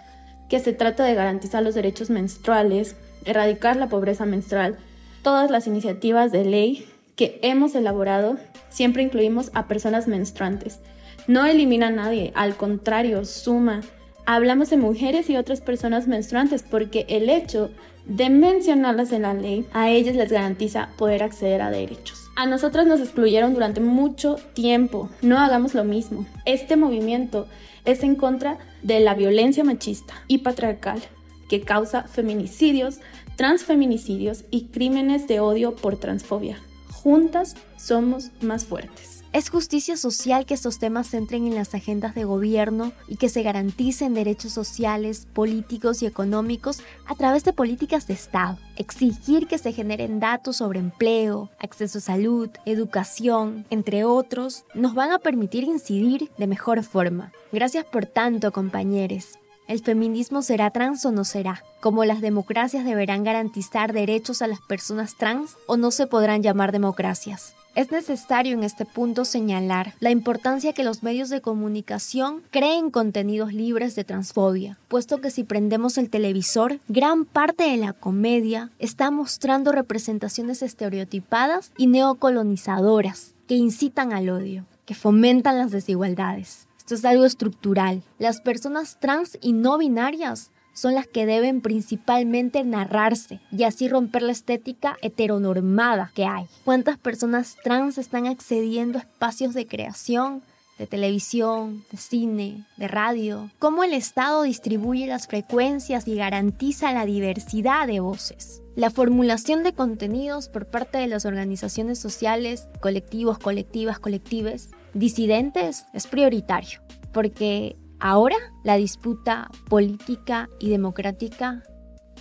que 0.48 0.60
se 0.60 0.72
trata 0.72 1.04
de 1.04 1.14
garantizar 1.14 1.62
los 1.62 1.74
derechos 1.74 2.08
menstruales, 2.08 2.96
erradicar 3.24 3.76
la 3.76 3.88
pobreza 3.88 4.24
menstrual, 4.24 4.78
todas 5.22 5.50
las 5.50 5.66
iniciativas 5.66 6.30
de 6.30 6.44
ley 6.44 6.86
que 7.16 7.40
hemos 7.42 7.74
elaborado 7.74 8.36
siempre 8.68 9.02
incluimos 9.02 9.50
a 9.52 9.66
personas 9.66 10.06
menstruantes. 10.06 10.78
No 11.26 11.44
elimina 11.44 11.88
a 11.88 11.90
nadie, 11.90 12.32
al 12.36 12.56
contrario, 12.56 13.24
suma. 13.24 13.80
Hablamos 14.28 14.70
de 14.70 14.76
mujeres 14.76 15.30
y 15.30 15.36
otras 15.36 15.60
personas 15.60 16.08
menstruantes 16.08 16.64
porque 16.64 17.06
el 17.08 17.30
hecho 17.30 17.70
de 18.06 18.28
mencionarlas 18.28 19.12
en 19.12 19.22
la 19.22 19.34
ley 19.34 19.66
a 19.72 19.90
ellas 19.90 20.16
les 20.16 20.32
garantiza 20.32 20.88
poder 20.98 21.22
acceder 21.22 21.62
a 21.62 21.70
derechos. 21.70 22.28
A 22.34 22.44
nosotras 22.44 22.86
nos 22.86 23.00
excluyeron 23.00 23.54
durante 23.54 23.80
mucho 23.80 24.34
tiempo. 24.52 25.08
No 25.22 25.38
hagamos 25.38 25.74
lo 25.74 25.84
mismo. 25.84 26.26
Este 26.44 26.74
movimiento 26.74 27.46
es 27.84 28.02
en 28.02 28.16
contra 28.16 28.58
de 28.82 28.98
la 28.98 29.14
violencia 29.14 29.62
machista 29.62 30.14
y 30.26 30.38
patriarcal 30.38 31.00
que 31.48 31.60
causa 31.60 32.02
feminicidios, 32.02 32.98
transfeminicidios 33.36 34.44
y 34.50 34.66
crímenes 34.66 35.28
de 35.28 35.38
odio 35.38 35.76
por 35.76 35.98
transfobia. 35.98 36.58
Juntas 36.90 37.54
somos 37.76 38.32
más 38.40 38.64
fuertes. 38.64 39.15
Es 39.36 39.50
justicia 39.50 39.98
social 39.98 40.46
que 40.46 40.54
estos 40.54 40.78
temas 40.78 41.12
entren 41.12 41.46
en 41.46 41.54
las 41.54 41.74
agendas 41.74 42.14
de 42.14 42.24
gobierno 42.24 42.92
y 43.06 43.16
que 43.16 43.28
se 43.28 43.42
garanticen 43.42 44.14
derechos 44.14 44.52
sociales, 44.52 45.28
políticos 45.34 46.00
y 46.00 46.06
económicos 46.06 46.78
a 47.04 47.14
través 47.16 47.44
de 47.44 47.52
políticas 47.52 48.06
de 48.06 48.14
Estado. 48.14 48.56
Exigir 48.76 49.46
que 49.46 49.58
se 49.58 49.74
generen 49.74 50.20
datos 50.20 50.56
sobre 50.56 50.78
empleo, 50.78 51.50
acceso 51.58 51.98
a 51.98 52.00
salud, 52.00 52.48
educación, 52.64 53.66
entre 53.68 54.04
otros, 54.04 54.64
nos 54.72 54.94
van 54.94 55.12
a 55.12 55.18
permitir 55.18 55.64
incidir 55.64 56.30
de 56.38 56.46
mejor 56.46 56.82
forma. 56.82 57.30
Gracias 57.52 57.84
por 57.84 58.06
tanto, 58.06 58.52
compañeros. 58.52 59.38
¿El 59.68 59.82
feminismo 59.82 60.40
será 60.40 60.70
trans 60.70 61.04
o 61.04 61.12
no 61.12 61.24
será? 61.24 61.62
¿Cómo 61.80 62.06
las 62.06 62.22
democracias 62.22 62.86
deberán 62.86 63.22
garantizar 63.22 63.92
derechos 63.92 64.40
a 64.40 64.46
las 64.46 64.62
personas 64.62 65.14
trans 65.18 65.58
o 65.66 65.76
no 65.76 65.90
se 65.90 66.06
podrán 66.06 66.42
llamar 66.42 66.72
democracias? 66.72 67.54
Es 67.76 67.90
necesario 67.90 68.54
en 68.54 68.62
este 68.62 68.86
punto 68.86 69.26
señalar 69.26 69.92
la 70.00 70.10
importancia 70.10 70.72
que 70.72 70.82
los 70.82 71.02
medios 71.02 71.28
de 71.28 71.42
comunicación 71.42 72.42
creen 72.50 72.90
contenidos 72.90 73.52
libres 73.52 73.94
de 73.94 74.02
transfobia, 74.02 74.78
puesto 74.88 75.20
que 75.20 75.30
si 75.30 75.44
prendemos 75.44 75.98
el 75.98 76.08
televisor, 76.08 76.80
gran 76.88 77.26
parte 77.26 77.64
de 77.64 77.76
la 77.76 77.92
comedia 77.92 78.70
está 78.78 79.10
mostrando 79.10 79.72
representaciones 79.72 80.62
estereotipadas 80.62 81.70
y 81.76 81.88
neocolonizadoras 81.88 83.34
que 83.46 83.56
incitan 83.56 84.14
al 84.14 84.30
odio, 84.30 84.64
que 84.86 84.94
fomentan 84.94 85.58
las 85.58 85.70
desigualdades. 85.70 86.68
Esto 86.78 86.94
es 86.94 87.04
algo 87.04 87.26
estructural. 87.26 88.02
Las 88.18 88.40
personas 88.40 88.96
trans 89.00 89.36
y 89.42 89.52
no 89.52 89.76
binarias 89.76 90.50
son 90.76 90.94
las 90.94 91.06
que 91.06 91.26
deben 91.26 91.62
principalmente 91.62 92.62
narrarse 92.62 93.40
y 93.50 93.64
así 93.64 93.88
romper 93.88 94.22
la 94.22 94.32
estética 94.32 94.96
heteronormada 95.00 96.12
que 96.14 96.26
hay. 96.26 96.46
¿Cuántas 96.64 96.98
personas 96.98 97.56
trans 97.64 97.96
están 97.96 98.26
accediendo 98.26 98.98
a 98.98 99.02
espacios 99.02 99.54
de 99.54 99.66
creación, 99.66 100.42
de 100.78 100.86
televisión, 100.86 101.82
de 101.90 101.96
cine, 101.96 102.66
de 102.76 102.88
radio? 102.88 103.50
¿Cómo 103.58 103.84
el 103.84 103.94
Estado 103.94 104.42
distribuye 104.42 105.06
las 105.06 105.26
frecuencias 105.26 106.06
y 106.06 106.14
garantiza 106.14 106.92
la 106.92 107.06
diversidad 107.06 107.86
de 107.86 108.00
voces? 108.00 108.62
La 108.74 108.90
formulación 108.90 109.62
de 109.62 109.72
contenidos 109.72 110.50
por 110.50 110.66
parte 110.66 110.98
de 110.98 111.06
las 111.06 111.24
organizaciones 111.24 111.98
sociales, 111.98 112.68
colectivos, 112.80 113.38
colectivas, 113.38 113.98
colectives, 113.98 114.68
disidentes 114.92 115.86
es 115.94 116.06
prioritario, 116.06 116.80
porque 117.14 117.76
ahora 118.00 118.36
la 118.64 118.76
disputa 118.76 119.50
política 119.68 120.48
y 120.58 120.70
democrática 120.70 121.62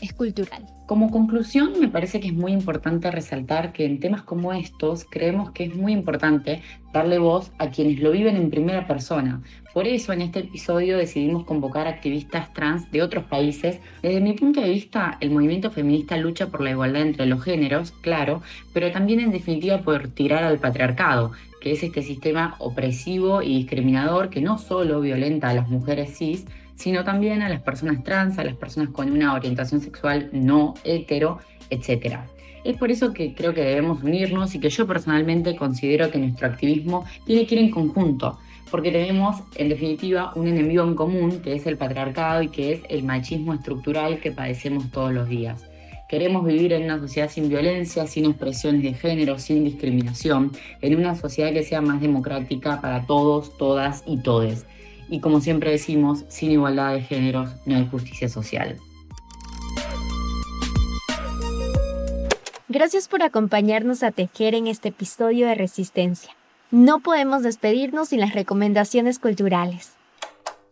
es 0.02 0.14
cultural. 0.14 0.66
Como 0.86 1.10
conclusión, 1.10 1.74
me 1.80 1.88
parece 1.88 2.20
que 2.20 2.28
es 2.28 2.34
muy 2.34 2.52
importante 2.52 3.10
resaltar 3.10 3.74
que 3.74 3.86
en 3.86 4.00
temas 4.00 4.22
como 4.22 4.54
estos 4.54 5.06
creemos 5.10 5.52
que 5.52 5.64
es 5.64 5.76
muy 5.76 5.94
importante 5.94 6.62
darle 6.94 7.18
voz 7.18 7.52
a 7.58 7.70
quienes 7.70 8.00
lo 8.00 8.12
viven 8.12 8.36
en 8.36 8.52
primera 8.52 8.86
persona. 8.88 9.42
Por 9.74 9.88
eso 9.88 10.14
en 10.14 10.22
este 10.22 10.40
episodio 10.40 10.98
decidimos 10.98 11.44
convocar 11.44 11.88
activistas 11.88 12.54
trans 12.54 12.90
de 12.92 13.02
otros 13.02 13.26
países. 13.26 13.80
Desde 14.02 14.22
mi 14.22 14.34
punto 14.34 14.62
de 14.62 14.70
vista, 14.70 15.18
el 15.20 15.32
movimiento 15.32 15.72
feminista 15.72 16.18
lucha 16.18 16.48
por 16.48 16.62
la 16.62 16.72
igualdad 16.72 17.02
entre 17.02 17.26
los 17.26 17.44
géneros, 17.44 17.92
claro, 18.02 18.42
pero 18.74 18.92
también 18.92 19.20
en 19.20 19.32
definitiva 19.32 19.82
por 19.82 20.08
tirar 20.10 20.44
al 20.44 20.60
patriarcado, 20.60 21.32
que 21.60 21.72
es 21.72 21.84
este 21.84 22.04
sistema 22.04 22.56
opresivo 22.60 23.42
y 23.42 23.58
discriminador 23.58 24.30
que 24.30 24.40
no 24.40 24.60
solo 24.60 25.02
violenta 25.02 25.50
a 25.50 25.54
las 25.56 25.68
mujeres 25.68 26.16
cis, 26.16 26.46
sino 26.76 27.04
también 27.04 27.42
a 27.42 27.50
las 27.50 27.62
personas 27.62 28.04
trans, 28.04 28.38
a 28.38 28.44
las 28.44 28.56
personas 28.56 28.90
con 28.90 29.12
una 29.12 29.34
orientación 29.34 29.82
sexual 29.82 30.30
no 30.32 30.76
hetero, 30.84 31.40
etc. 31.70 32.18
Es 32.64 32.78
por 32.78 32.92
eso 32.92 33.14
que 33.14 33.34
creo 33.34 33.54
que 33.54 33.62
debemos 33.62 34.04
unirnos 34.04 34.56
y 34.56 34.60
que 34.60 34.70
yo 34.70 34.86
personalmente 34.88 35.56
considero 35.56 36.12
que 36.12 36.18
nuestro 36.18 36.48
activismo 36.48 37.06
tiene 37.26 37.46
que 37.46 37.56
ir 37.56 37.62
en 37.62 37.72
conjunto, 37.72 38.40
porque 38.72 38.92
tenemos 38.92 39.38
en 39.56 39.70
definitiva 39.70 40.32
un 40.36 40.48
enemigo 40.48 40.84
en 40.84 40.96
común 40.96 41.42
que 41.42 41.54
es 41.54 41.66
el 41.66 41.78
patriarcado 41.78 42.42
y 42.42 42.50
que 42.50 42.74
es 42.74 42.82
el 42.90 43.04
machismo 43.04 43.54
estructural 43.54 44.20
que 44.20 44.32
padecemos 44.32 44.92
todos 44.92 45.14
los 45.14 45.30
días. 45.30 45.66
Queremos 46.10 46.46
vivir 46.46 46.74
en 46.74 46.84
una 46.84 47.00
sociedad 47.00 47.30
sin 47.30 47.50
violencia, 47.50 48.06
sin 48.06 48.26
expresiones 48.26 48.84
de 48.84 48.94
género, 48.94 49.40
sin 49.40 49.64
discriminación, 49.64 50.52
en 50.82 50.96
una 50.96 51.16
sociedad 51.16 51.52
que 51.52 51.64
sea 51.64 51.82
más 51.82 52.00
democrática 52.00 52.80
para 52.80 53.06
todos, 53.08 53.58
todas 53.58 54.04
y 54.06 54.18
todes 54.18 54.68
y 55.10 55.20
como 55.20 55.42
siempre 55.42 55.72
decimos, 55.72 56.26
sin 56.28 56.52
igualdad 56.52 56.94
de 56.94 57.02
géneros 57.02 57.50
no 57.66 57.76
hay 57.76 57.88
justicia 57.88 58.30
social. 58.30 58.78
Gracias 62.68 63.08
por 63.08 63.24
acompañarnos 63.24 64.04
a 64.04 64.12
tejer 64.12 64.56
en 64.56 64.68
este 64.68 64.90
episodio 64.90 65.48
de 65.48 65.56
Resistencia. 65.56 66.32
No 66.72 67.00
podemos 67.00 67.44
despedirnos 67.44 68.10
sin 68.10 68.20
las 68.20 68.34
recomendaciones 68.34 69.20
culturales. 69.20 69.94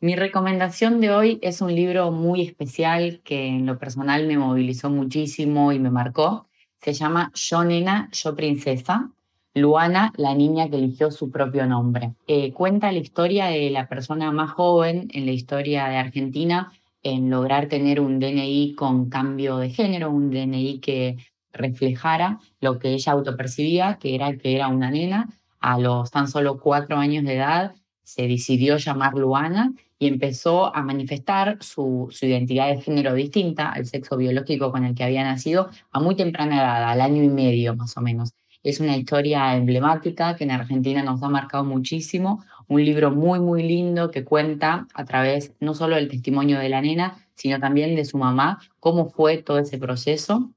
Mi 0.02 0.16
recomendación 0.16 1.00
de 1.00 1.12
hoy 1.12 1.40
es 1.42 1.62
un 1.62 1.74
libro 1.74 2.12
muy 2.12 2.42
especial 2.42 3.22
que 3.24 3.48
en 3.48 3.66
lo 3.66 3.78
personal 3.78 4.28
me 4.28 4.38
movilizó 4.38 4.90
muchísimo 4.90 5.72
y 5.72 5.80
me 5.80 5.92
marcó. 5.92 6.50
Se 6.82 6.92
llama 6.92 7.32
Yo 7.36 7.64
Nena, 7.64 8.10
Yo 8.12 8.36
Princesa 8.36 9.12
Luana, 9.56 10.12
la 10.18 10.34
niña 10.34 10.68
que 10.70 10.78
eligió 10.78 11.12
su 11.12 11.30
propio 11.30 11.68
nombre. 11.68 12.16
Eh, 12.28 12.52
cuenta 12.54 12.92
la 12.92 12.98
historia 12.98 13.46
de 13.46 13.70
la 13.70 13.88
persona 13.88 14.32
más 14.32 14.52
joven 14.52 15.10
en 15.14 15.28
la 15.28 15.32
historia 15.32 15.86
de 15.86 15.98
Argentina 15.98 16.72
en 17.04 17.30
lograr 17.30 17.68
tener 17.68 18.00
un 18.00 18.20
DNI 18.20 18.74
con 18.76 19.10
cambio 19.10 19.58
de 19.58 19.70
género, 19.70 20.10
un 20.10 20.32
DNI 20.32 20.80
que 20.80 21.18
reflejara 21.52 22.40
lo 22.62 22.80
que 22.80 22.94
ella 22.94 23.12
autopercibía, 23.12 24.00
que 24.00 24.16
era 24.16 24.36
que 24.38 24.56
era 24.56 24.70
una 24.70 24.90
nena. 24.90 25.30
A 25.60 25.78
los 25.80 26.10
tan 26.10 26.28
solo 26.28 26.60
cuatro 26.60 26.98
años 26.98 27.24
de 27.24 27.36
edad 27.36 27.76
se 28.04 28.28
decidió 28.28 28.78
llamar 28.78 29.14
Luana 29.14 29.72
y 30.00 30.08
empezó 30.08 30.76
a 30.76 30.82
manifestar 30.82 31.58
su, 31.62 32.10
su, 32.12 32.26
identidad 32.26 32.70
de 32.70 32.82
género 32.82 33.14
distinta 33.14 33.72
al 33.72 33.86
sexo 33.86 34.18
biológico 34.18 34.72
con 34.72 34.84
el 34.84 34.96
que 34.96 35.04
había 35.04 35.24
nacido 35.24 35.70
a 35.92 36.00
muy 36.00 36.16
temprana 36.16 36.56
edad, 36.56 36.90
al 36.90 37.02
año 37.02 37.24
y 37.24 37.30
medio 37.30 37.76
más 37.76 37.96
o 37.96 38.02
menos. 38.02 38.34
Es 38.64 38.80
una 38.80 38.96
historia 38.96 39.58
emblemática 39.58 40.38
que 40.38 40.46
en 40.46 40.52
Argentina 40.52 41.04
nos 41.04 41.22
ha 41.22 41.28
marcado 41.28 41.66
muchísimo, 41.66 42.46
un 42.70 42.84
libro 42.86 43.12
muy, 43.12 43.42
muy 43.42 43.62
lindo 43.62 44.10
que 44.10 44.24
cuenta 44.24 44.88
a 44.94 45.04
través 45.04 45.54
no 45.60 45.74
solo 45.74 45.98
del 45.98 46.08
testimonio 46.08 46.58
de 46.60 46.70
la 46.70 46.82
nena, 46.82 47.28
sino 47.36 47.60
también 47.60 47.94
de 47.98 48.06
su 48.06 48.18
mamá, 48.18 48.62
cómo 48.80 49.10
fue 49.10 49.40
todo 49.40 49.60
ese 49.60 49.78
proceso. 49.78 50.54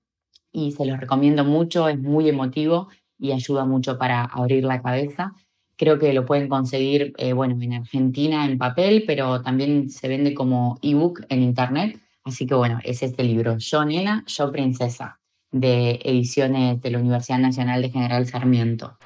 Y 0.53 0.71
se 0.71 0.87
los 0.87 1.01
recomiendo 1.01 1.45
mucho, 1.45 1.88
es 1.88 1.99
muy 1.99 2.29
emotivo 2.29 2.88
y 3.19 3.33
ayuda 3.33 3.64
mucho 3.64 3.99
para 3.99 4.23
abrir 4.23 4.62
la 4.62 4.81
cabeza. 4.81 5.35
Creo 5.77 5.99
que 5.99 6.12
lo 6.12 6.25
pueden 6.25 6.49
conseguir, 6.49 7.12
eh, 7.19 7.33
bueno, 7.33 7.61
en 7.61 7.73
Argentina 7.73 8.47
en 8.47 8.57
papel, 8.57 9.03
pero 9.05 9.42
también 9.42 9.90
se 9.90 10.07
vende 10.07 10.33
como 10.33 10.79
ebook 10.81 11.23
en 11.29 11.42
internet. 11.42 11.99
Así 12.23 12.47
que 12.47 12.55
bueno, 12.55 12.79
es 12.85 13.03
este 13.03 13.25
libro, 13.25 13.59
Yo 13.59 13.85
Nena, 13.85 14.25
Yo 14.29 14.53
Princesa 14.53 15.19
de 15.53 16.01
ediciones 16.05 16.81
de 16.83 16.91
la 16.91 16.99
Universidad 16.99 17.39
Nacional 17.39 17.83
de 17.83 17.91
General 17.91 18.27
Sarmiento. 18.27 18.97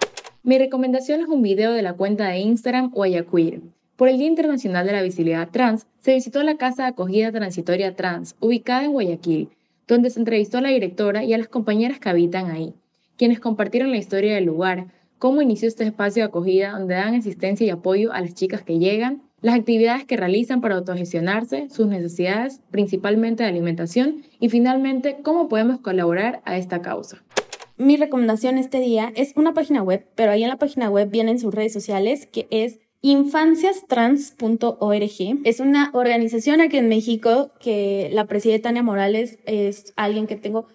Mi 0.42 0.59
recomendación 0.59 1.20
es 1.20 1.29
un 1.29 1.42
video 1.42 1.72
de 1.72 1.83
la 1.83 1.94
cuenta 1.94 2.29
de 2.29 2.38
Instagram 2.38 2.90
Guayaquil. 2.90 3.62
Por 3.96 4.09
el 4.09 4.18
Día 4.18 4.29
Internacional 4.29 4.87
de 4.87 4.92
la 4.92 5.03
Visibilidad 5.03 5.50
Trans, 5.50 5.87
se 5.98 6.14
visitó 6.14 6.42
la 6.42 6.57
Casa 6.57 6.85
de 6.85 6.88
Acogida 6.88 7.31
Transitoria 7.31 7.94
Trans, 7.94 8.37
ubicada 8.40 8.85
en 8.85 8.92
Guayaquil, 8.92 9.50
donde 9.87 10.09
se 10.09 10.18
entrevistó 10.18 10.59
a 10.59 10.62
la 10.62 10.70
directora 10.70 11.24
y 11.24 11.35
a 11.35 11.38
las 11.38 11.48
compañeras 11.48 11.98
que 11.98 12.09
habitan 12.09 12.50
ahí, 12.50 12.72
quienes 13.18 13.40
compartieron 13.40 13.90
la 13.90 13.98
historia 13.98 14.35
del 14.35 14.44
lugar, 14.44 14.87
cómo 15.18 15.42
inició 15.42 15.68
este 15.68 15.85
espacio 15.85 16.22
de 16.22 16.29
acogida 16.29 16.70
donde 16.70 16.94
dan 16.94 17.14
asistencia 17.14 17.66
y 17.66 17.70
apoyo 17.70 18.12
a 18.12 18.22
las 18.22 18.35
chicas 18.35 18.62
que 18.62 18.79
llegan, 18.79 19.22
las 19.42 19.55
actividades 19.55 20.05
que 20.05 20.16
realizan 20.16 20.61
para 20.61 20.76
autogestionarse, 20.76 21.68
sus 21.70 21.87
necesidades, 21.87 22.61
principalmente 22.70 23.42
de 23.42 23.48
alimentación, 23.48 24.22
y 24.38 24.48
finalmente 24.48 25.18
cómo 25.22 25.48
podemos 25.48 25.81
colaborar 25.81 26.42
a 26.44 26.59
esta 26.59 26.83
causa. 26.83 27.22
mi 27.76 27.96
recomendación 27.96 28.59
este 28.59 28.81
día 28.81 29.12
es 29.16 29.33
una 29.37 29.55
página 29.55 29.83
web, 29.83 30.07
pero 30.14 30.33
ahí 30.33 30.42
en 30.42 30.50
la 30.50 30.59
página 30.59 30.90
web 30.90 31.09
vienen 31.11 31.38
sus 31.38 31.55
redes 31.55 31.72
sociales, 31.72 32.26
que 32.26 32.46
es 32.50 32.79
infanciastrans.org. 33.00 35.38
Es 35.44 35.61
una 35.61 35.90
organización 35.94 36.61
aquí 36.61 36.76
en 36.76 36.88
México 36.88 37.53
que 37.59 38.11
la 38.12 38.26
preside 38.26 38.59
Tania 38.59 38.83
Morales, 38.83 39.38
es 39.46 39.94
alguien 39.96 40.26
que 40.26 40.37
tengo 40.37 40.66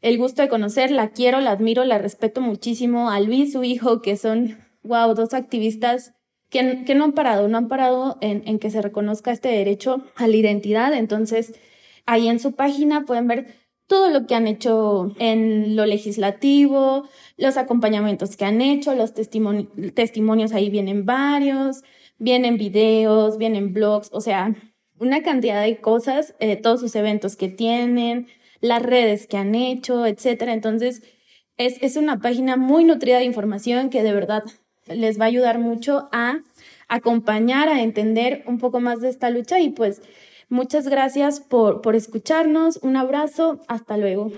el 0.00 0.16
gusto 0.18 0.42
de 0.42 0.48
conocer, 0.48 0.90
la 0.90 1.10
quiero, 1.10 1.40
la 1.40 1.52
admiro, 1.52 1.84
la 1.84 1.98
respeto 1.98 2.42
muchísimo. 2.42 3.10
A 3.10 3.20
Luis, 3.20 3.52
su 3.52 3.64
hijo, 3.64 4.02
que 4.02 4.16
son, 4.16 4.58
wow, 4.82 5.14
dos 5.14 5.32
activistas 5.32 6.12
que, 6.54 6.94
no 6.94 7.04
han 7.04 7.12
parado, 7.12 7.48
no 7.48 7.58
han 7.58 7.68
parado 7.68 8.16
en, 8.20 8.42
en 8.46 8.58
que 8.58 8.70
se 8.70 8.80
reconozca 8.80 9.32
este 9.32 9.48
derecho 9.48 10.04
a 10.14 10.28
la 10.28 10.36
identidad. 10.36 10.94
Entonces, 10.94 11.54
ahí 12.06 12.28
en 12.28 12.38
su 12.38 12.52
página 12.52 13.04
pueden 13.04 13.26
ver 13.26 13.54
todo 13.86 14.10
lo 14.10 14.26
que 14.26 14.34
han 14.34 14.46
hecho 14.46 15.14
en 15.18 15.76
lo 15.76 15.84
legislativo, 15.84 17.08
los 17.36 17.56
acompañamientos 17.56 18.36
que 18.36 18.44
han 18.44 18.60
hecho, 18.62 18.94
los 18.94 19.12
testimonios 19.14 20.52
ahí 20.52 20.70
vienen 20.70 21.04
varios, 21.04 21.82
vienen 22.18 22.56
videos, 22.56 23.36
vienen 23.36 23.74
blogs, 23.74 24.08
o 24.12 24.20
sea, 24.20 24.54
una 24.98 25.22
cantidad 25.22 25.62
de 25.62 25.80
cosas, 25.80 26.34
eh, 26.40 26.56
todos 26.56 26.80
sus 26.80 26.94
eventos 26.94 27.36
que 27.36 27.48
tienen, 27.48 28.28
las 28.60 28.82
redes 28.82 29.26
que 29.26 29.36
han 29.36 29.54
hecho, 29.54 30.06
etcétera. 30.06 30.54
Entonces, 30.54 31.02
es, 31.56 31.82
es 31.82 31.96
una 31.96 32.20
página 32.20 32.56
muy 32.56 32.84
nutrida 32.84 33.18
de 33.18 33.24
información 33.24 33.90
que 33.90 34.02
de 34.02 34.12
verdad 34.12 34.44
les 34.86 35.20
va 35.20 35.24
a 35.24 35.28
ayudar 35.28 35.58
mucho 35.58 36.08
a 36.12 36.40
acompañar, 36.88 37.68
a 37.68 37.82
entender 37.82 38.44
un 38.46 38.58
poco 38.58 38.80
más 38.80 39.00
de 39.00 39.08
esta 39.08 39.30
lucha 39.30 39.60
y 39.60 39.70
pues 39.70 40.02
Muchas 40.48 40.86
gracias 40.86 41.40
por, 41.40 41.80
por 41.80 41.96
escucharnos. 41.96 42.78
Un 42.82 42.96
abrazo. 42.96 43.60
Hasta 43.66 43.96
luego. 43.96 44.30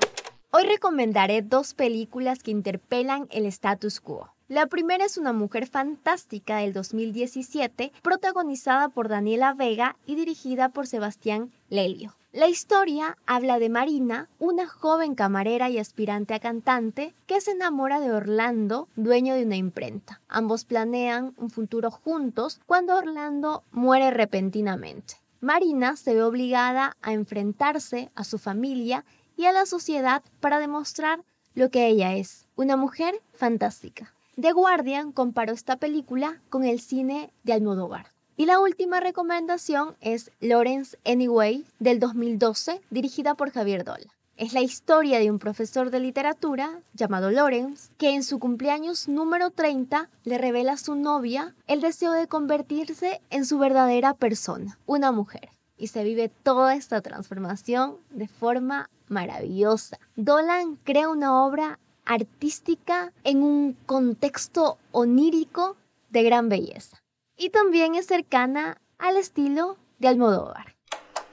Hoy 0.51 0.65
recomendaré 0.65 1.43
dos 1.43 1.75
películas 1.75 2.43
que 2.43 2.51
interpelan 2.51 3.29
el 3.31 3.45
status 3.47 4.01
quo. 4.01 4.31
La 4.49 4.67
primera 4.67 5.05
es 5.05 5.19
Una 5.19 5.33
mujer 5.33 5.67
fantástica 5.67 6.59
del 6.59 6.73
2017, 6.73 7.93
protagonizada 8.03 8.89
por 8.89 9.09
Daniela 9.09 9.53
Vega 9.55 9.97
y 10.07 10.15
dirigida 10.15 10.69
por 10.69 10.87
Sebastián 10.87 11.51
Lelio. 11.69 12.16
La 12.37 12.49
historia 12.49 13.17
habla 13.25 13.59
de 13.59 13.71
Marina, 13.71 14.29
una 14.39 14.69
joven 14.69 15.15
camarera 15.15 15.71
y 15.71 15.79
aspirante 15.79 16.35
a 16.35 16.39
cantante 16.39 17.15
que 17.27 17.41
se 17.41 17.53
enamora 17.53 17.99
de 17.99 18.13
Orlando, 18.13 18.89
dueño 18.95 19.35
de 19.35 19.47
una 19.47 19.57
imprenta. 19.57 20.21
Ambos 20.29 20.67
planean 20.67 21.33
un 21.39 21.49
futuro 21.49 21.91
juntos 21.91 22.61
cuando 22.67 22.95
Orlando 22.95 23.65
muere 23.73 24.11
repentinamente. 24.11 25.15
Marina 25.41 25.97
se 25.97 26.13
ve 26.13 26.23
obligada 26.23 26.95
a 27.01 27.15
enfrentarse 27.15 28.11
a 28.15 28.23
su 28.23 28.37
familia 28.37 29.07
y 29.39 29.47
a 29.47 29.53
la 29.53 29.65
sociedad 29.65 30.23
para 30.41 30.61
demostrar 30.61 31.25
lo 31.55 31.71
que 31.71 31.87
ella 31.87 32.17
es, 32.17 32.45
una 32.55 32.77
mujer 32.77 33.15
fantástica. 33.33 34.13
The 34.39 34.53
Guardian 34.53 35.13
comparó 35.13 35.55
esta 35.55 35.77
película 35.77 36.43
con 36.51 36.65
el 36.65 36.81
cine 36.81 37.31
de 37.45 37.55
Almodóvar. 37.55 38.16
Y 38.39 38.45
la 38.45 38.61
última 38.61 39.01
recomendación 39.01 39.97
es 40.03 40.31
Lawrence 40.41 40.99
Anyway 41.07 41.65
del 41.79 41.99
2012, 41.99 42.83
dirigida 42.91 43.35
por 43.35 43.51
Javier 43.51 43.83
Dola. 43.83 44.13
Es 44.37 44.53
la 44.53 44.61
historia 44.61 45.19
de 45.19 45.31
un 45.31 45.39
profesor 45.39 45.91
de 45.91 46.01
literatura 46.01 46.83
llamado 46.93 47.31
Lawrence 47.31 47.91
que 47.97 48.15
en 48.15 48.23
su 48.23 48.39
cumpleaños 48.39 49.09
número 49.09 49.51
30 49.51 50.11
le 50.25 50.37
revela 50.37 50.73
a 50.73 50.77
su 50.77 50.97
novia 50.97 51.55
el 51.67 51.81
deseo 51.81 52.13
de 52.13 52.27
convertirse 52.27 53.23
en 53.31 53.47
su 53.47 53.59
verdadera 53.59 54.13
persona, 54.13 54.79
una 54.85 55.13
mujer. 55.13 55.49
Y 55.79 55.87
se 55.87 56.05
vive 56.05 56.29
toda 56.29 56.75
esta 56.75 57.01
transformación 57.01 57.97
de 58.11 58.29
forma 58.29 58.91
maravillosa. 59.09 59.99
Dolan 60.15 60.77
crea 60.85 61.09
una 61.09 61.43
obra 61.43 61.79
artística 62.05 63.15
en 63.25 63.43
un 63.43 63.79
contexto 63.87 64.77
onírico 64.93 65.79
de 66.11 66.23
gran 66.23 66.51
belleza. 66.51 67.03
Y 67.37 67.51
también 67.51 67.95
es 67.95 68.07
cercana 68.07 68.79
al 68.99 69.17
estilo 69.17 69.77
de 69.99 70.09
Almodóvar. 70.09 70.75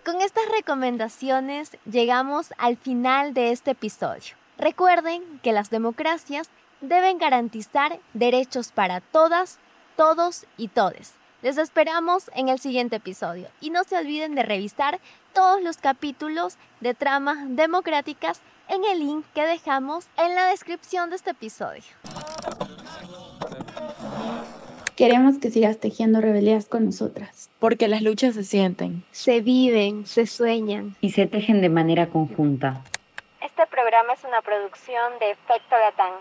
Con 0.03 0.21
estas 0.21 0.43
recomendaciones 0.49 1.77
llegamos 1.89 2.53
al 2.57 2.75
final 2.75 3.33
de 3.33 3.51
este 3.51 3.71
episodio. 3.71 4.35
Recuerden 4.57 5.39
que 5.41 5.53
las 5.53 5.69
democracias 5.69 6.49
deben 6.81 7.17
garantizar 7.17 7.99
derechos 8.13 8.73
para 8.73 8.99
todas, 8.99 9.59
todos 9.95 10.45
y 10.57 10.67
todes. 10.67 11.13
Les 11.41 11.57
esperamos 11.57 12.29
en 12.35 12.49
el 12.49 12.59
siguiente 12.59 12.97
episodio 12.97 13.47
y 13.61 13.69
no 13.69 13.85
se 13.85 13.97
olviden 13.97 14.35
de 14.35 14.43
revisar 14.43 14.99
todos 15.33 15.61
los 15.61 15.77
capítulos 15.77 16.57
de 16.81 16.93
tramas 16.93 17.37
democráticas 17.47 18.41
en 18.67 18.83
el 18.83 18.99
link 18.99 19.25
que 19.33 19.43
dejamos 19.43 20.07
en 20.17 20.35
la 20.35 20.47
descripción 20.47 21.09
de 21.09 21.15
este 21.15 21.31
episodio. 21.31 21.83
Queremos 25.03 25.37
que 25.37 25.51
sigas 25.51 25.81
tejiendo 25.81 26.21
rebelías 26.21 26.65
con 26.65 26.85
nosotras. 26.85 27.49
Porque 27.59 27.89
las 27.89 28.01
luchas 28.01 28.35
se 28.35 28.45
sienten, 28.45 29.03
se 29.11 29.41
viven, 29.41 30.05
se 30.05 30.25
sueñan 30.25 30.95
y 31.01 31.11
se 31.11 31.25
tejen 31.25 31.59
de 31.59 31.67
manera 31.67 32.07
conjunta. 32.07 32.85
Este 33.41 33.67
programa 33.67 34.13
es 34.13 34.23
una 34.23 34.41
producción 34.41 35.11
de 35.19 35.31
Efecto 35.31 35.75
Gatán. 35.75 36.13